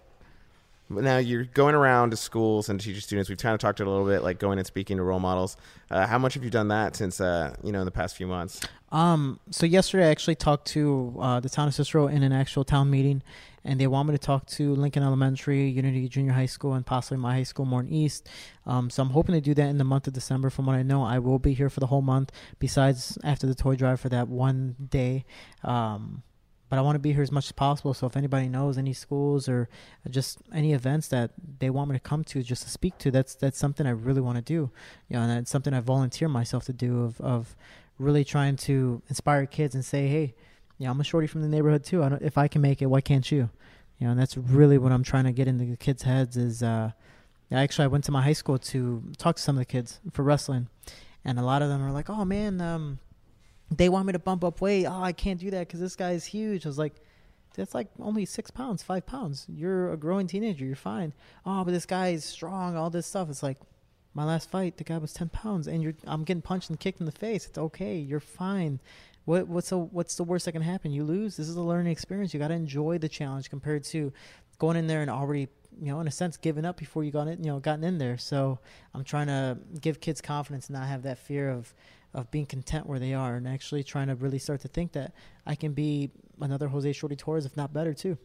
[0.91, 3.29] Now you're going around to schools and teaching students.
[3.29, 5.57] We've kind of talked a little bit, like going and speaking to role models.
[5.91, 8.27] Uh, how much have you done that since uh, you know in the past few
[8.27, 8.61] months?
[8.93, 12.65] Um, so yesterday I actually talked to uh, the town of Cicero in an actual
[12.65, 13.23] town meeting,
[13.65, 17.19] and they want me to talk to Lincoln Elementary, Unity Junior High School, and possibly
[17.19, 18.29] my high school, Morton East.
[18.67, 20.51] Um, so I'm hoping to do that in the month of December.
[20.51, 22.33] From what I know, I will be here for the whole month.
[22.59, 25.25] Besides, after the toy drive for that one day.
[25.63, 26.23] Um,
[26.69, 27.93] but I want to be here as much as possible.
[27.95, 29.69] So if anybody knows any schools or
[30.09, 33.35] just any events that they want me to come to, just to speak to, that's
[33.35, 34.71] that's something I really want to do.
[35.09, 37.03] You know, and that's something I volunteer myself to do.
[37.03, 37.57] Of of
[38.01, 40.35] really trying to inspire kids and say, hey,
[40.79, 42.03] you know, I'm a shorty from the neighborhood too.
[42.03, 43.51] I if I can make it, why can't you?
[43.99, 46.37] You know, and that's really what I'm trying to get into the kids' heads.
[46.37, 46.93] Is uh,
[47.53, 50.23] actually I went to my high school to talk to some of the kids for
[50.23, 50.69] wrestling,
[51.25, 52.99] and a lot of them are like, oh man, um,
[53.71, 54.87] they want me to bump up weight.
[54.87, 56.67] Oh, I can't do that because this guy's huge.
[56.67, 56.95] I was like.
[57.57, 59.45] That's like only six pounds, five pounds.
[59.53, 60.65] You're a growing teenager.
[60.65, 61.13] You're fine.
[61.45, 62.77] Oh, but this guy is strong.
[62.77, 63.29] All this stuff.
[63.29, 63.59] It's like,
[64.15, 67.01] my last fight, the guy was ten pounds, and you're I'm getting punched and kicked
[67.01, 67.47] in the face.
[67.47, 67.97] It's okay.
[67.97, 68.81] You're fine.
[69.25, 70.93] What what's the what's the worst that can happen?
[70.93, 71.37] You lose.
[71.37, 72.35] This is a learning experience.
[72.35, 74.13] You got to enjoy the challenge compared to
[74.59, 75.49] going in there and already
[75.81, 77.99] you know in a sense giving up before you got in you know gotten in
[77.99, 78.19] there.
[78.19, 78.59] So
[78.95, 81.73] I'm trying to give kids confidence and not have that fear of
[82.13, 85.13] of being content where they are and actually trying to really start to think that
[85.47, 88.19] I can be another Jose Shorty Torres, if not better too.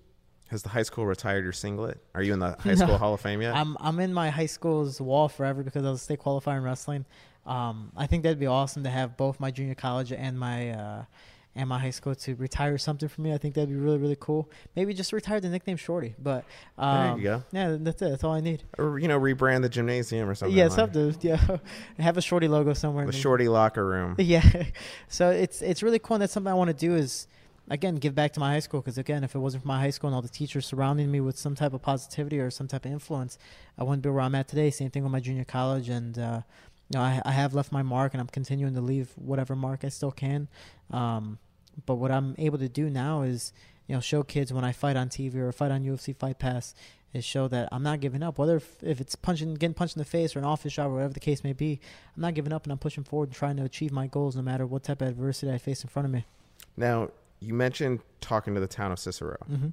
[0.50, 1.98] Has the high school retired your singlet?
[2.14, 2.76] Are you in the high No.
[2.76, 3.56] school Hall of Fame yet?
[3.56, 6.64] I'm I'm in my high school's wall forever because I was a state qualifier in
[6.64, 7.06] wrestling.
[7.46, 11.04] Um, I think that'd be awesome to have both my junior college and my uh,
[11.58, 13.34] and my high school to retire something for me.
[13.34, 14.50] I think that'd be really really cool.
[14.76, 16.44] Maybe just retire the nickname Shorty, but
[16.78, 17.44] um, there you go.
[17.52, 18.10] yeah, that's it.
[18.10, 18.64] That's all I need.
[18.78, 20.56] Or you know, rebrand the gymnasium or something.
[20.58, 21.16] yeah, like something.
[21.22, 21.58] Yeah,
[22.00, 23.06] have a Shorty logo somewhere.
[23.06, 24.16] The shorty locker room.
[24.20, 24.44] Yeah,
[25.08, 26.16] so it's it's really cool.
[26.16, 27.28] And that's something I want to do is
[27.70, 29.90] again give back to my high school because again, if it wasn't for my high
[29.90, 32.86] school and all the teachers surrounding me with some type of positivity or some type
[32.86, 33.38] of influence,
[33.78, 34.70] I wouldn't be where I'm at today.
[34.70, 36.42] Same thing with my junior college, and uh,
[36.90, 39.84] you know I, I have left my mark, and I'm continuing to leave whatever mark
[39.84, 40.48] I still can.
[40.92, 41.40] Um,
[41.86, 43.54] but what I'm able to do now is
[43.88, 46.76] you know show kids when I fight on TV or fight on UFC Fight Pass
[47.16, 48.38] is show that I'm not giving up.
[48.38, 50.96] Whether if, if it's punching, getting punched in the face or an office job or
[50.96, 51.80] whatever the case may be,
[52.16, 54.42] I'm not giving up and I'm pushing forward and trying to achieve my goals no
[54.42, 56.26] matter what type of adversity I face in front of me.
[56.76, 59.38] Now, you mentioned talking to the town of Cicero.
[59.50, 59.68] Mm-hmm.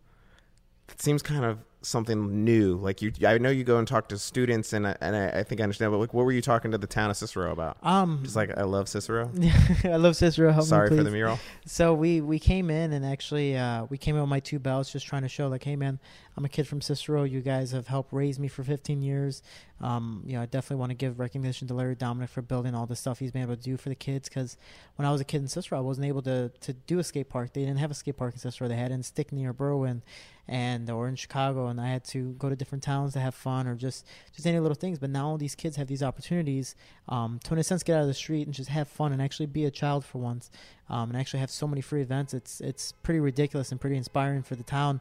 [0.89, 2.77] It seems kind of something new.
[2.77, 5.43] Like you, I know you go and talk to students, and I, and I, I
[5.43, 5.93] think I understand.
[5.93, 7.77] But like, what were you talking to the town of Cicero about?
[7.83, 9.31] Um, Just like I love Cicero.
[9.85, 10.53] I love Cicero.
[10.53, 11.39] Help Sorry for the mural.
[11.67, 14.93] So we we came in and actually uh, we came in with my two belts,
[14.93, 15.99] just trying to show like, hey man,
[16.37, 17.24] I'm a kid from Cicero.
[17.24, 19.43] You guys have helped raise me for 15 years.
[19.80, 22.87] Um, you know, I definitely want to give recognition to Larry Dominick for building all
[22.87, 24.28] the stuff he's been able to do for the kids.
[24.28, 24.57] Because
[24.97, 27.28] when I was a kid in Cicero, I wasn't able to to do a skate
[27.28, 27.53] park.
[27.53, 28.68] They didn't have a skate park in Cicero.
[28.68, 30.03] They had in Stickney or Berwyn,
[30.49, 33.66] and or in Chicago, and I had to go to different towns to have fun
[33.66, 34.99] or just just any little things.
[34.99, 36.74] But now all these kids have these opportunities
[37.09, 39.20] um, to, in a sense, get out of the street and just have fun and
[39.20, 40.51] actually be a child for once,
[40.89, 42.33] um, and actually have so many free events.
[42.33, 45.01] It's it's pretty ridiculous and pretty inspiring for the town.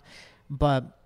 [0.50, 0.98] But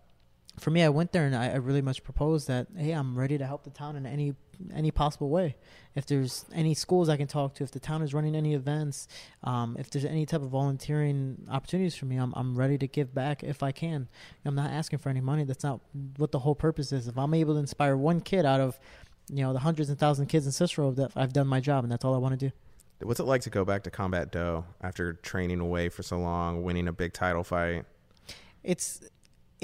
[0.58, 3.38] for me, I went there and I, I really much proposed that hey, I'm ready
[3.38, 4.36] to help the town in any
[4.74, 5.56] any possible way.
[5.96, 9.08] If there's any schools I can talk to, if the town is running any events,
[9.44, 13.14] um, if there's any type of volunteering opportunities for me, I'm I'm ready to give
[13.14, 14.08] back if I can.
[14.46, 15.44] I'm not asking for any money.
[15.44, 15.82] That's not
[16.18, 17.08] what the whole purpose is.
[17.08, 18.80] If I'm able to inspire one kid out of
[19.30, 21.84] you know the hundreds and thousands of kids in Cicero, that I've done my job,
[21.84, 22.56] and that's all I want to do.
[23.02, 26.64] What's it like to go back to Combat Do after training away for so long,
[26.64, 27.84] winning a big title fight?
[28.66, 29.02] it's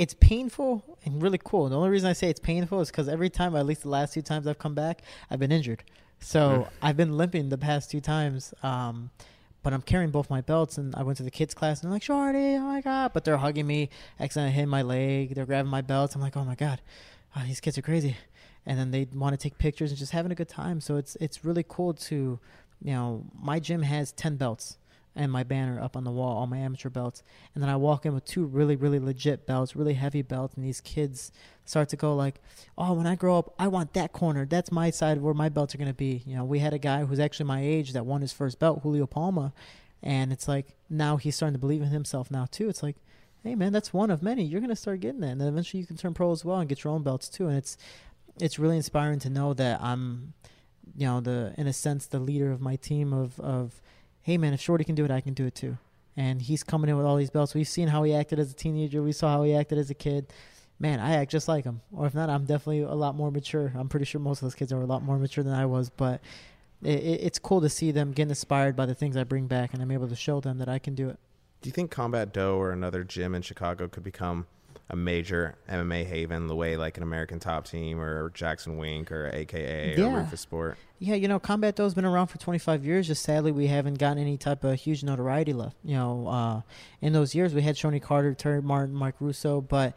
[0.02, 1.70] it's painful and really cool.
[1.70, 4.16] The only reason I say it's painful is because every time, at least the last
[4.16, 5.84] two times I've come back, I've been injured.
[6.20, 8.52] So I've been limping the past two times.
[8.64, 9.12] Um,
[9.62, 11.94] but I'm carrying both my belts, and I went to the kids' class, and they're
[11.94, 13.90] like, "Shorty, oh my god!" But they're hugging me.
[14.20, 15.36] Accidentally hitting my leg.
[15.36, 16.16] They're grabbing my belts.
[16.16, 16.82] I'm like, "Oh my god,
[17.36, 18.18] oh, these kids are crazy."
[18.66, 20.82] And then they want to take pictures and just having a good time.
[20.82, 22.40] So it's it's really cool to,
[22.82, 24.80] you know, my gym has ten belts.
[25.16, 27.22] And my banner up on the wall, all my amateur belts.
[27.54, 30.66] And then I walk in with two really, really legit belts, really heavy belts, and
[30.66, 31.32] these kids
[31.66, 32.42] start to go like,
[32.78, 34.46] "Oh, when I grow up, I want that corner.
[34.46, 36.80] That's my side where my belts are going to be." You know, we had a
[36.80, 39.54] guy who's actually my age that won his first belt, Julio Palma,
[40.02, 42.70] and it's like now he's starting to believe in himself now too.
[42.70, 42.96] It's like,
[43.44, 44.44] hey man, that's one of many.
[44.44, 46.60] You're going to start getting that, and then eventually you can turn pro as well
[46.60, 47.48] and get your own belts too.
[47.48, 47.78] And it's
[48.40, 50.34] it's really inspiring to know that I'm,
[50.96, 53.82] you know, the in a sense the leader of my team of of
[54.22, 55.78] hey man, if Shorty can do it, I can do it too.
[56.18, 57.54] And he's coming in with all these belts.
[57.54, 59.02] We've seen how he acted as a teenager.
[59.02, 60.28] We saw how he acted as a kid.
[60.78, 61.82] Man, I act just like him.
[61.92, 63.72] Or if not, I'm definitely a lot more mature.
[63.76, 65.90] I'm pretty sure most of those kids are a lot more mature than I was.
[65.90, 66.22] But
[66.84, 69.74] it, it, it's cool to see them get inspired by the things I bring back,
[69.74, 71.18] and I'm able to show them that I can do it.
[71.62, 74.48] Do you think Combat Do or another gym in Chicago could become
[74.92, 79.32] a major MMA haven the way like an American Top Team or Jackson Wink or
[79.34, 80.06] AKA Yeah.
[80.06, 80.76] or Roufusport?
[81.00, 83.08] Yeah, you know, Combat Do's been around for 25 years.
[83.08, 85.78] Just sadly, we haven't gotten any type of huge notoriety left.
[85.84, 86.62] You know, uh,
[87.00, 89.96] in those years, we had Shonie Carter, Terry Martin, Mike Russow, but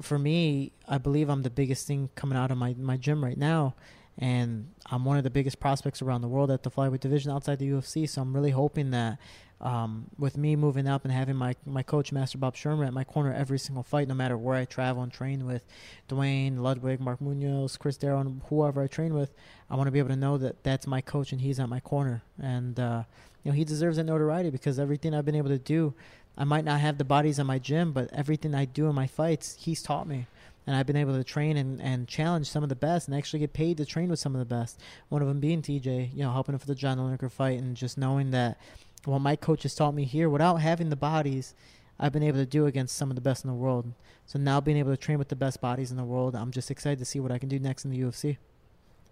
[0.00, 3.36] for me, I believe I'm the biggest thing coming out of my, my gym right
[3.38, 3.74] now.
[4.18, 7.58] And I'm one of the biggest prospects around the world at the flyweight division outside
[7.58, 8.08] the UFC.
[8.08, 9.18] So I'm really hoping that
[9.62, 13.04] um, with me moving up and having my, my coach, Master Bob Schirmer, at my
[13.04, 15.64] corner every single fight, no matter where I travel and train with
[16.08, 19.32] Duane, Ludwig, Mark Munoz, Chris Darrow, whoever I train with,
[19.70, 21.78] I want to be able to know that that's my coach and he's at my
[21.78, 22.22] corner.
[22.42, 23.04] And, uh,
[23.44, 25.94] you know, he deserves that notoriety because everything I've been able to do,
[26.36, 29.06] I might not have the bodies in my gym, but everything I do in my
[29.06, 30.26] fights, he's taught me.
[30.66, 33.40] And I've been able to train and, and challenge some of the best and actually
[33.40, 34.80] get paid to train with some of the best.
[35.08, 37.76] One of them being TJ, you know, helping him for the John Lineker fight and
[37.76, 38.58] just knowing that
[39.04, 41.54] what my coach has taught me here without having the bodies,
[41.98, 43.92] I've been able to do against some of the best in the world.
[44.26, 46.70] So now being able to train with the best bodies in the world, I'm just
[46.70, 48.38] excited to see what I can do next in the UFC.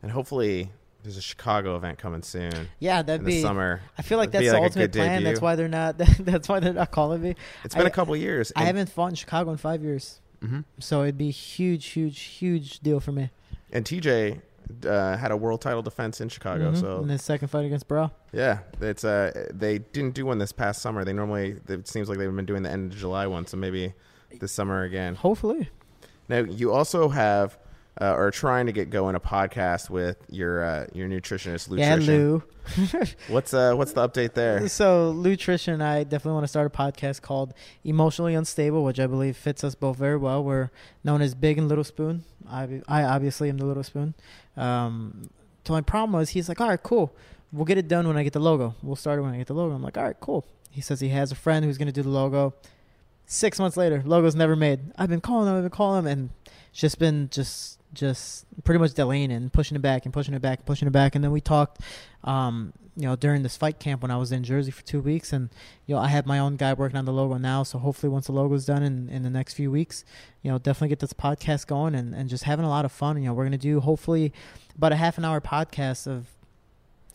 [0.03, 0.71] And hopefully
[1.03, 3.41] there's a Chicago event coming soon Yeah, that'd be.
[3.43, 3.81] summer.
[3.99, 5.25] I feel like That'd that's the like ultimate plan.
[5.25, 5.99] That's why they're not.
[6.19, 7.35] That's why they're not calling me.
[7.65, 8.53] It's been I- a couple years.
[8.57, 12.19] I haven't fought in Chicago in five years, hmm so it'd be a huge, huge,
[12.21, 13.31] huge deal for me.
[13.73, 14.41] And TJ
[14.87, 16.81] uh, had a world title defense in Chicago, Mhm.
[16.81, 18.11] so in the second fight against Barão.
[18.33, 21.05] Yeah, it's uh they didn't do one this past summer.
[21.05, 23.95] They normally it seems like they've been doing the end of July one, so maybe
[24.41, 25.15] this summer again.
[25.17, 25.69] Hopefully,
[26.29, 27.59] Now you also have
[28.01, 31.77] uh, are trying to get going a podcast with your uh, your nutritionist Lou.
[31.79, 32.43] yeah, Lou.
[33.29, 34.69] What's uh what's the update there?
[34.69, 37.53] So Lou Trish and I definitely want to start a podcast called
[37.85, 40.43] Emotionally Unstable, which I believe fits us both very well.
[40.45, 40.71] We're
[41.03, 42.23] known as Big and Little Spoon.
[42.49, 44.15] I, I obviously am the Little Spoon.
[44.57, 45.31] Um,
[45.65, 47.15] so my problem was he's like, all right, cool.
[47.53, 48.75] We'll get it done when I get the logo.
[48.83, 49.75] We'll start it when I get the logo.
[49.75, 50.45] I'm like, all right, cool.
[50.71, 52.55] He says he has a friend who's going to do the logo.
[53.27, 54.81] Six months later, logo's never made.
[54.97, 56.31] I've been calling him, I've been calling him, and
[56.71, 60.43] it's just been just just pretty much delaying and pushing it back and pushing it
[60.43, 61.15] back and pushing it back.
[61.15, 61.81] And then we talked,
[62.23, 65.33] um, you know, during this fight camp when I was in Jersey for two weeks,
[65.33, 65.49] and
[65.87, 67.63] you know, I have my own guy working on the logo now.
[67.63, 70.05] So hopefully, once the logo's done in, in the next few weeks,
[70.43, 73.17] you know, definitely get this podcast going and, and just having a lot of fun.
[73.23, 74.33] You know, we're gonna do hopefully
[74.77, 76.27] about a half an hour podcast of,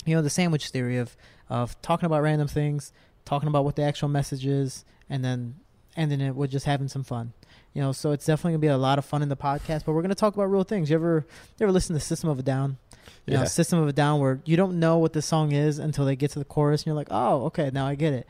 [0.06, 1.16] you know, the sandwich theory of
[1.50, 2.92] of talking about random things,
[3.26, 5.56] talking about what the actual message is, and then
[5.96, 7.34] ending it with just having some fun.
[7.74, 9.84] You know, so it's definitely gonna be a lot of fun in the podcast.
[9.86, 10.90] But we're gonna talk about real things.
[10.90, 11.26] You ever
[11.60, 12.78] you ever listen to System of a Down?
[13.26, 13.46] You know, Yeah.
[13.46, 14.42] System of a Downward.
[14.46, 16.96] you don't know what the song is until they get to the chorus, and you're
[16.96, 18.28] like, oh, okay, now I get it,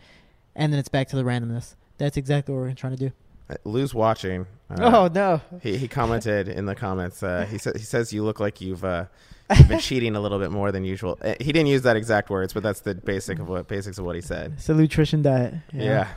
[0.55, 1.75] and then it's back to the randomness.
[1.97, 3.11] That's exactly what we're trying to do.
[3.49, 4.47] Uh, Lou's watching.
[4.71, 7.21] Uh, oh no, He he commented in the comments.
[7.21, 9.05] Uh, he said he says you look like you've uh,
[9.55, 11.19] you've been cheating a little bit more than usual.
[11.21, 14.05] Uh, He didn't use that exact words, but that's the basic of what basics of
[14.05, 14.53] what he said.
[14.55, 15.53] it's the nutrition diet.
[15.71, 16.07] Yeah.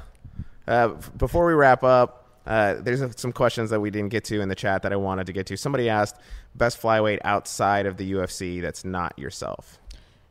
[0.67, 4.25] Uh, f- before we wrap up, uh, there's uh, some questions that we didn't get
[4.25, 5.57] to in the chat that I wanted to get to.
[5.57, 6.17] Somebody asked
[6.55, 9.79] best flyweight outside of the UFC that's not yourself.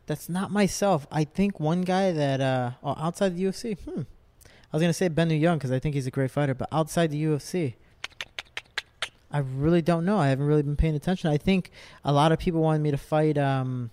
[0.06, 1.06] That's not myself.
[1.12, 3.78] I think one guy that uh oh, outside the UFC.
[3.78, 4.02] Hmm.
[4.70, 7.10] I was gonna say Ben Nguyen because I think he's a great fighter, but outside
[7.10, 7.74] the UFC,
[9.30, 10.18] I really don't know.
[10.18, 11.30] I haven't really been paying attention.
[11.30, 11.70] I think
[12.04, 13.36] a lot of people wanted me to fight.
[13.38, 13.90] Um,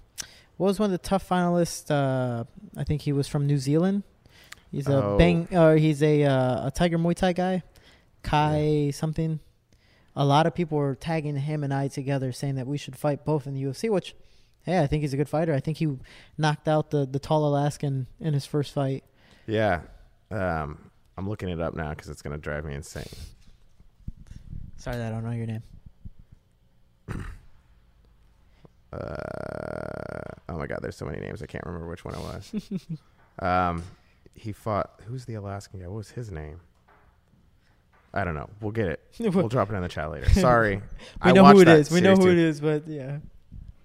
[0.58, 1.92] what was one of the TUF finalists?
[1.92, 2.46] Uh,
[2.78, 4.04] I think he was from New Zealand.
[4.72, 5.18] He's a Oh.
[5.18, 7.64] bang, or he's a uh, a Tiger Muay Thai guy,
[8.26, 9.40] Kai something.
[10.16, 13.26] A lot of people were tagging him and I together, saying that we should fight
[13.26, 13.90] both in the UFC.
[13.90, 14.16] Which,
[14.64, 15.54] hey, I think he's a good fighter.
[15.54, 15.98] I think he
[16.38, 19.04] knocked out the the tall Alaskan in his first fight.
[19.46, 19.82] Yeah.
[20.32, 23.06] Um, I'm looking it up now because it's going to drive me insane.
[24.78, 25.64] Sorry that I don't know your name.
[28.94, 31.42] Uh, oh my God, there's so many names.
[31.42, 32.72] I can't remember which one it was.
[33.40, 33.84] um,
[34.34, 35.02] he fought.
[35.06, 35.88] Who's the Alaskan guy?
[35.88, 36.62] What was his name?
[38.16, 38.50] I don't know.
[38.62, 39.02] We'll get it.
[39.20, 40.30] We'll drop it in the chat later.
[40.40, 40.82] Sorry.
[41.24, 41.92] we know who it is.
[41.92, 43.20] We know who it is, but yeah.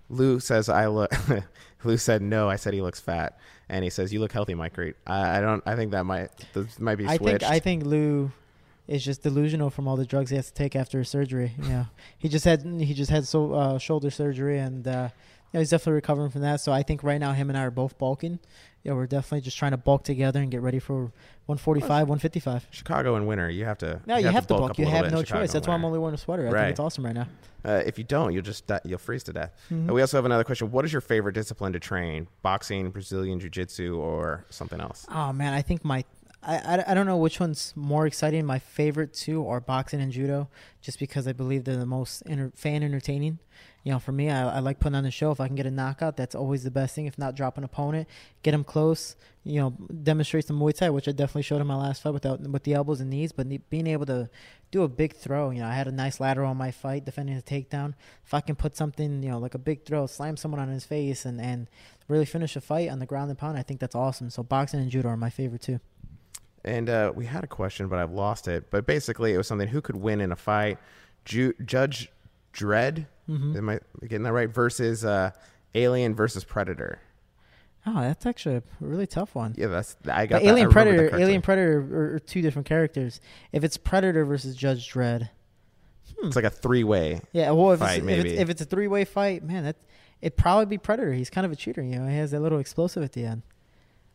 [0.09, 1.13] Lou says I look.
[1.85, 2.49] Lou said no.
[2.49, 4.75] I said he looks fat, and he says you look healthy, Mike.
[4.75, 4.97] Great.
[5.07, 5.63] I, I don't.
[5.67, 7.23] I think that might this might be Switched.
[7.23, 8.33] I think I think Lou
[8.89, 11.53] is just delusional from all the drugs he has to take after his surgery.
[11.63, 11.87] You know,
[12.19, 15.09] he just had he just had so uh, shoulder surgery, and uh,
[15.53, 16.61] you know, he's definitely recovering from that.
[16.61, 18.41] So I think right now him and I are both bulking.
[18.83, 21.13] Yeah, we're definitely just trying to bulk together and get ready for
[21.47, 22.67] 145, 155.
[22.71, 24.01] Chicago in winter, you have to.
[24.07, 24.79] No, you, have, to bulk.
[24.79, 25.53] a You have no choice.
[25.53, 26.49] That's why I'm only wearing a sweater.
[26.49, 26.61] I Right.
[26.63, 27.27] think it's awesome right now.
[27.63, 29.53] Uh, if you don't, you'll just die, you'll freeze to death.
[29.71, 29.91] Mhm.
[29.91, 30.71] Uh, we also have another question.
[30.71, 32.27] What is your favorite discipline to train?
[32.41, 35.05] Boxing, Brazilian jiu-jitsu, or something else?
[35.11, 36.05] Oh man, I think my
[36.43, 38.47] I, I, I don't know which one's more exciting.
[38.47, 40.49] My favorite two are boxing and judo,
[40.81, 43.39] just because I believe they're the most enter, fan entertaining.
[43.85, 45.31] You know, for me, I, I like putting on the show.
[45.31, 47.07] If I can get a knockout, that's always the best thing.
[47.07, 48.09] If not, drop an opponent,
[48.43, 49.17] get him close.
[49.45, 49.71] You know,
[50.03, 52.75] demonstrate some Muay Thai, which I definitely showed in my last fight without with the
[52.75, 53.33] elbows and knees.
[53.33, 54.31] But being able to
[54.71, 57.37] do a big throw, you know, I had a nice lateral on my fight, defending
[57.37, 57.95] a takedown.
[58.25, 60.85] If I can put something, you know, like a big throw, slam someone on his
[60.85, 61.69] face, and and
[62.09, 64.31] really finish a fight on the ground and pound, I think that's awesome.
[64.31, 65.81] So boxing and judo are my favorite too.
[66.65, 68.71] And uh, we had a question, but I've lost it.
[68.71, 70.79] But basically, it was something: who could win in a fight?
[71.25, 72.11] Ju- Judge
[72.55, 73.57] Dredd, Mm-hmm.
[73.57, 74.49] am I getting that right?
[74.51, 75.31] Versus uh,
[75.75, 76.99] Alien versus Predator.
[77.87, 79.55] Oh, that's actually a really tough one.
[79.57, 80.37] Yeah, that's I got.
[80.41, 80.49] But that.
[80.51, 81.17] Alien that Predator.
[81.19, 83.21] Alien Predator are, two different characters.
[83.53, 85.31] If it's Predator versus Judge Dredd,
[86.25, 87.21] It's like a three-way.
[87.33, 87.53] yeah.
[87.53, 89.77] Well, if, Fight, it's, if it's if it's a three way fight, man, that
[90.21, 91.13] it'd probably be Predator.
[91.15, 92.07] He's kind of a cheater, you know.
[92.09, 93.43] He has that little explosive at the end.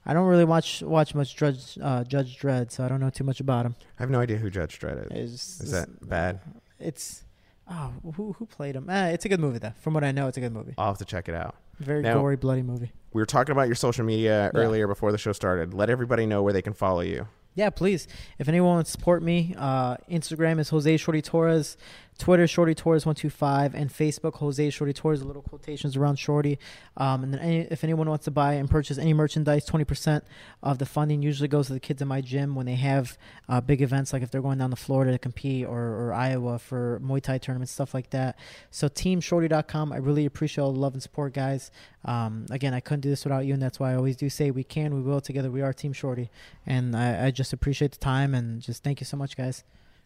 [0.06, 3.24] I don't really watch watch much Judge uh, Judge Dredd, so I don't know too
[3.24, 3.76] much about him.
[4.00, 5.34] I have no idea who Judge Dredd is.
[5.34, 6.40] It's, Is that bad?
[6.80, 7.24] It's
[7.70, 8.90] oh, who who played him?
[8.90, 9.74] Eh, it's a good movie though.
[9.80, 10.74] From what I know, it's a good movie.
[10.78, 11.56] I'll have to check it out.
[11.80, 12.92] Very Now- gory, bloody movie.
[13.14, 14.60] We were talking about your social media Yeah.
[14.60, 15.74] earlier before the show started.
[15.74, 17.28] Let everybody know where they can follow you.
[17.56, 18.08] Yeah, please.
[18.38, 21.78] If anyone wants to support me, uh, Instagram is Jose Shorty Torres,
[22.18, 25.24] Twitter Shorty Torres one two five, and Facebook Jose Shorty Torres.
[25.24, 26.58] Little quotations around Shorty.
[26.98, 30.24] Um, and then any, if anyone wants to buy and purchase any merchandise, twenty percent
[30.64, 33.18] of the funding usually goes to the kids in my gym when they have
[33.50, 36.58] uh, big events, like if they're going down to Florida to compete or, or Iowa
[36.60, 38.38] for Muay Thai tournaments, stuff like that.
[38.72, 39.92] So teamshorty.com.
[39.92, 41.72] I really appreciate all the love and support, guys.
[42.06, 44.52] Um, again, I couldn't do this without you, and that's why I always do say
[44.52, 45.50] we can, we will together.
[45.52, 46.30] We are Team Shorty,
[46.66, 49.64] and I, I just appreciate the time and just thank you so much, guys.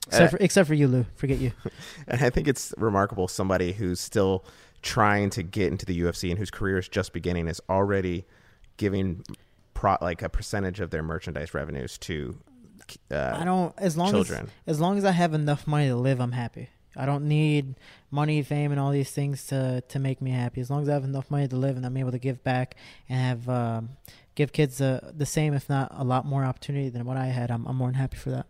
[0.07, 1.05] Except, Uh, for, except for you, Lou.
[1.15, 1.51] Forget you.
[2.07, 4.45] And I think it's remarkable somebody who's still
[4.81, 8.25] trying to get into the UFC and whose career is just beginning is already
[8.77, 9.23] giving
[9.73, 12.37] pro, like a percentage of their merchandise revenues to
[13.11, 14.49] I uh, don't as long children.
[14.65, 16.69] as as long as I have enough money to live, I'm happy.
[16.95, 17.75] I don't need
[18.09, 20.61] money, fame, and all these things to to make me happy.
[20.61, 22.75] As long as I have enough money to live and I'm able to give back
[23.07, 23.89] and have um,
[24.35, 27.51] give kids uh, the same, if not a lot more opportunity than what I had,
[27.51, 28.47] I'm, I'm more than happy for that.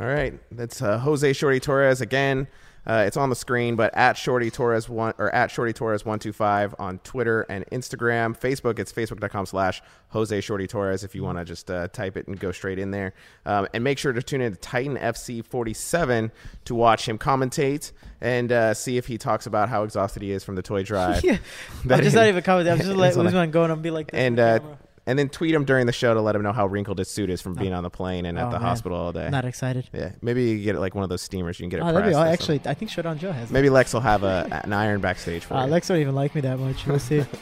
[0.00, 2.46] All right, that's uh, Jose Shorty Torres again.
[2.86, 6.18] Uh, it's on the screen, but at Shorty Torres one or at Shorty Torres one
[6.18, 8.34] two five on Twitter and Instagram.
[8.38, 12.26] Facebook, it's facebook.com slash Jose Shorty Torres if you want to just uh, type it
[12.26, 13.12] and go straight in there.
[13.44, 16.32] Um, and make sure to tune in to Titan FC 47
[16.64, 17.92] to watch him commentate
[18.22, 21.22] and uh, see if he talks about how exhausted he is from the toy drive.
[21.24, 21.36] yeah,
[21.82, 22.66] I'm just is- not even coming.
[22.66, 24.60] I'm just it's let on a- go and be like, this and uh.
[25.06, 27.30] And then tweet him during the show to let him know how wrinkled his suit
[27.30, 28.62] is from being on the plane and at Oh, the man.
[28.68, 29.28] hospital all day.
[29.30, 29.88] not excited.
[29.92, 31.58] yeah, maybe you get like one of those steamers.
[31.58, 32.60] You can get it Oh, that'd be oh, or actually.
[32.66, 33.50] I think Showdown Joe has.
[33.50, 35.70] Maybe Lex will have a, an iron backstage for Uh, you.
[35.72, 36.86] Lex don't even like me that much.
[36.86, 37.24] We'll see.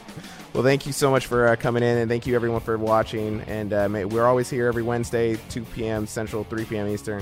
[0.51, 3.41] Well, thank you so much for uh, coming in, and thank you everyone for watching.
[3.41, 6.07] And uh, may, we're always here every Wednesday, 2 p.m.
[6.07, 6.87] Central, 3 p.m.
[6.87, 7.21] Eastern.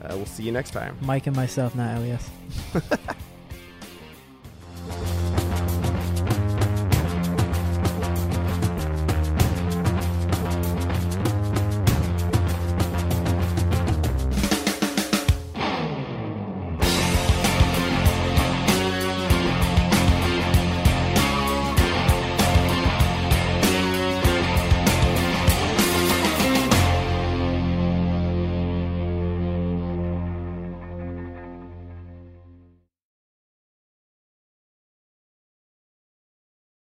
[0.00, 0.96] Uh, we'll see you next time.
[1.00, 2.30] Mike and myself, not Elias.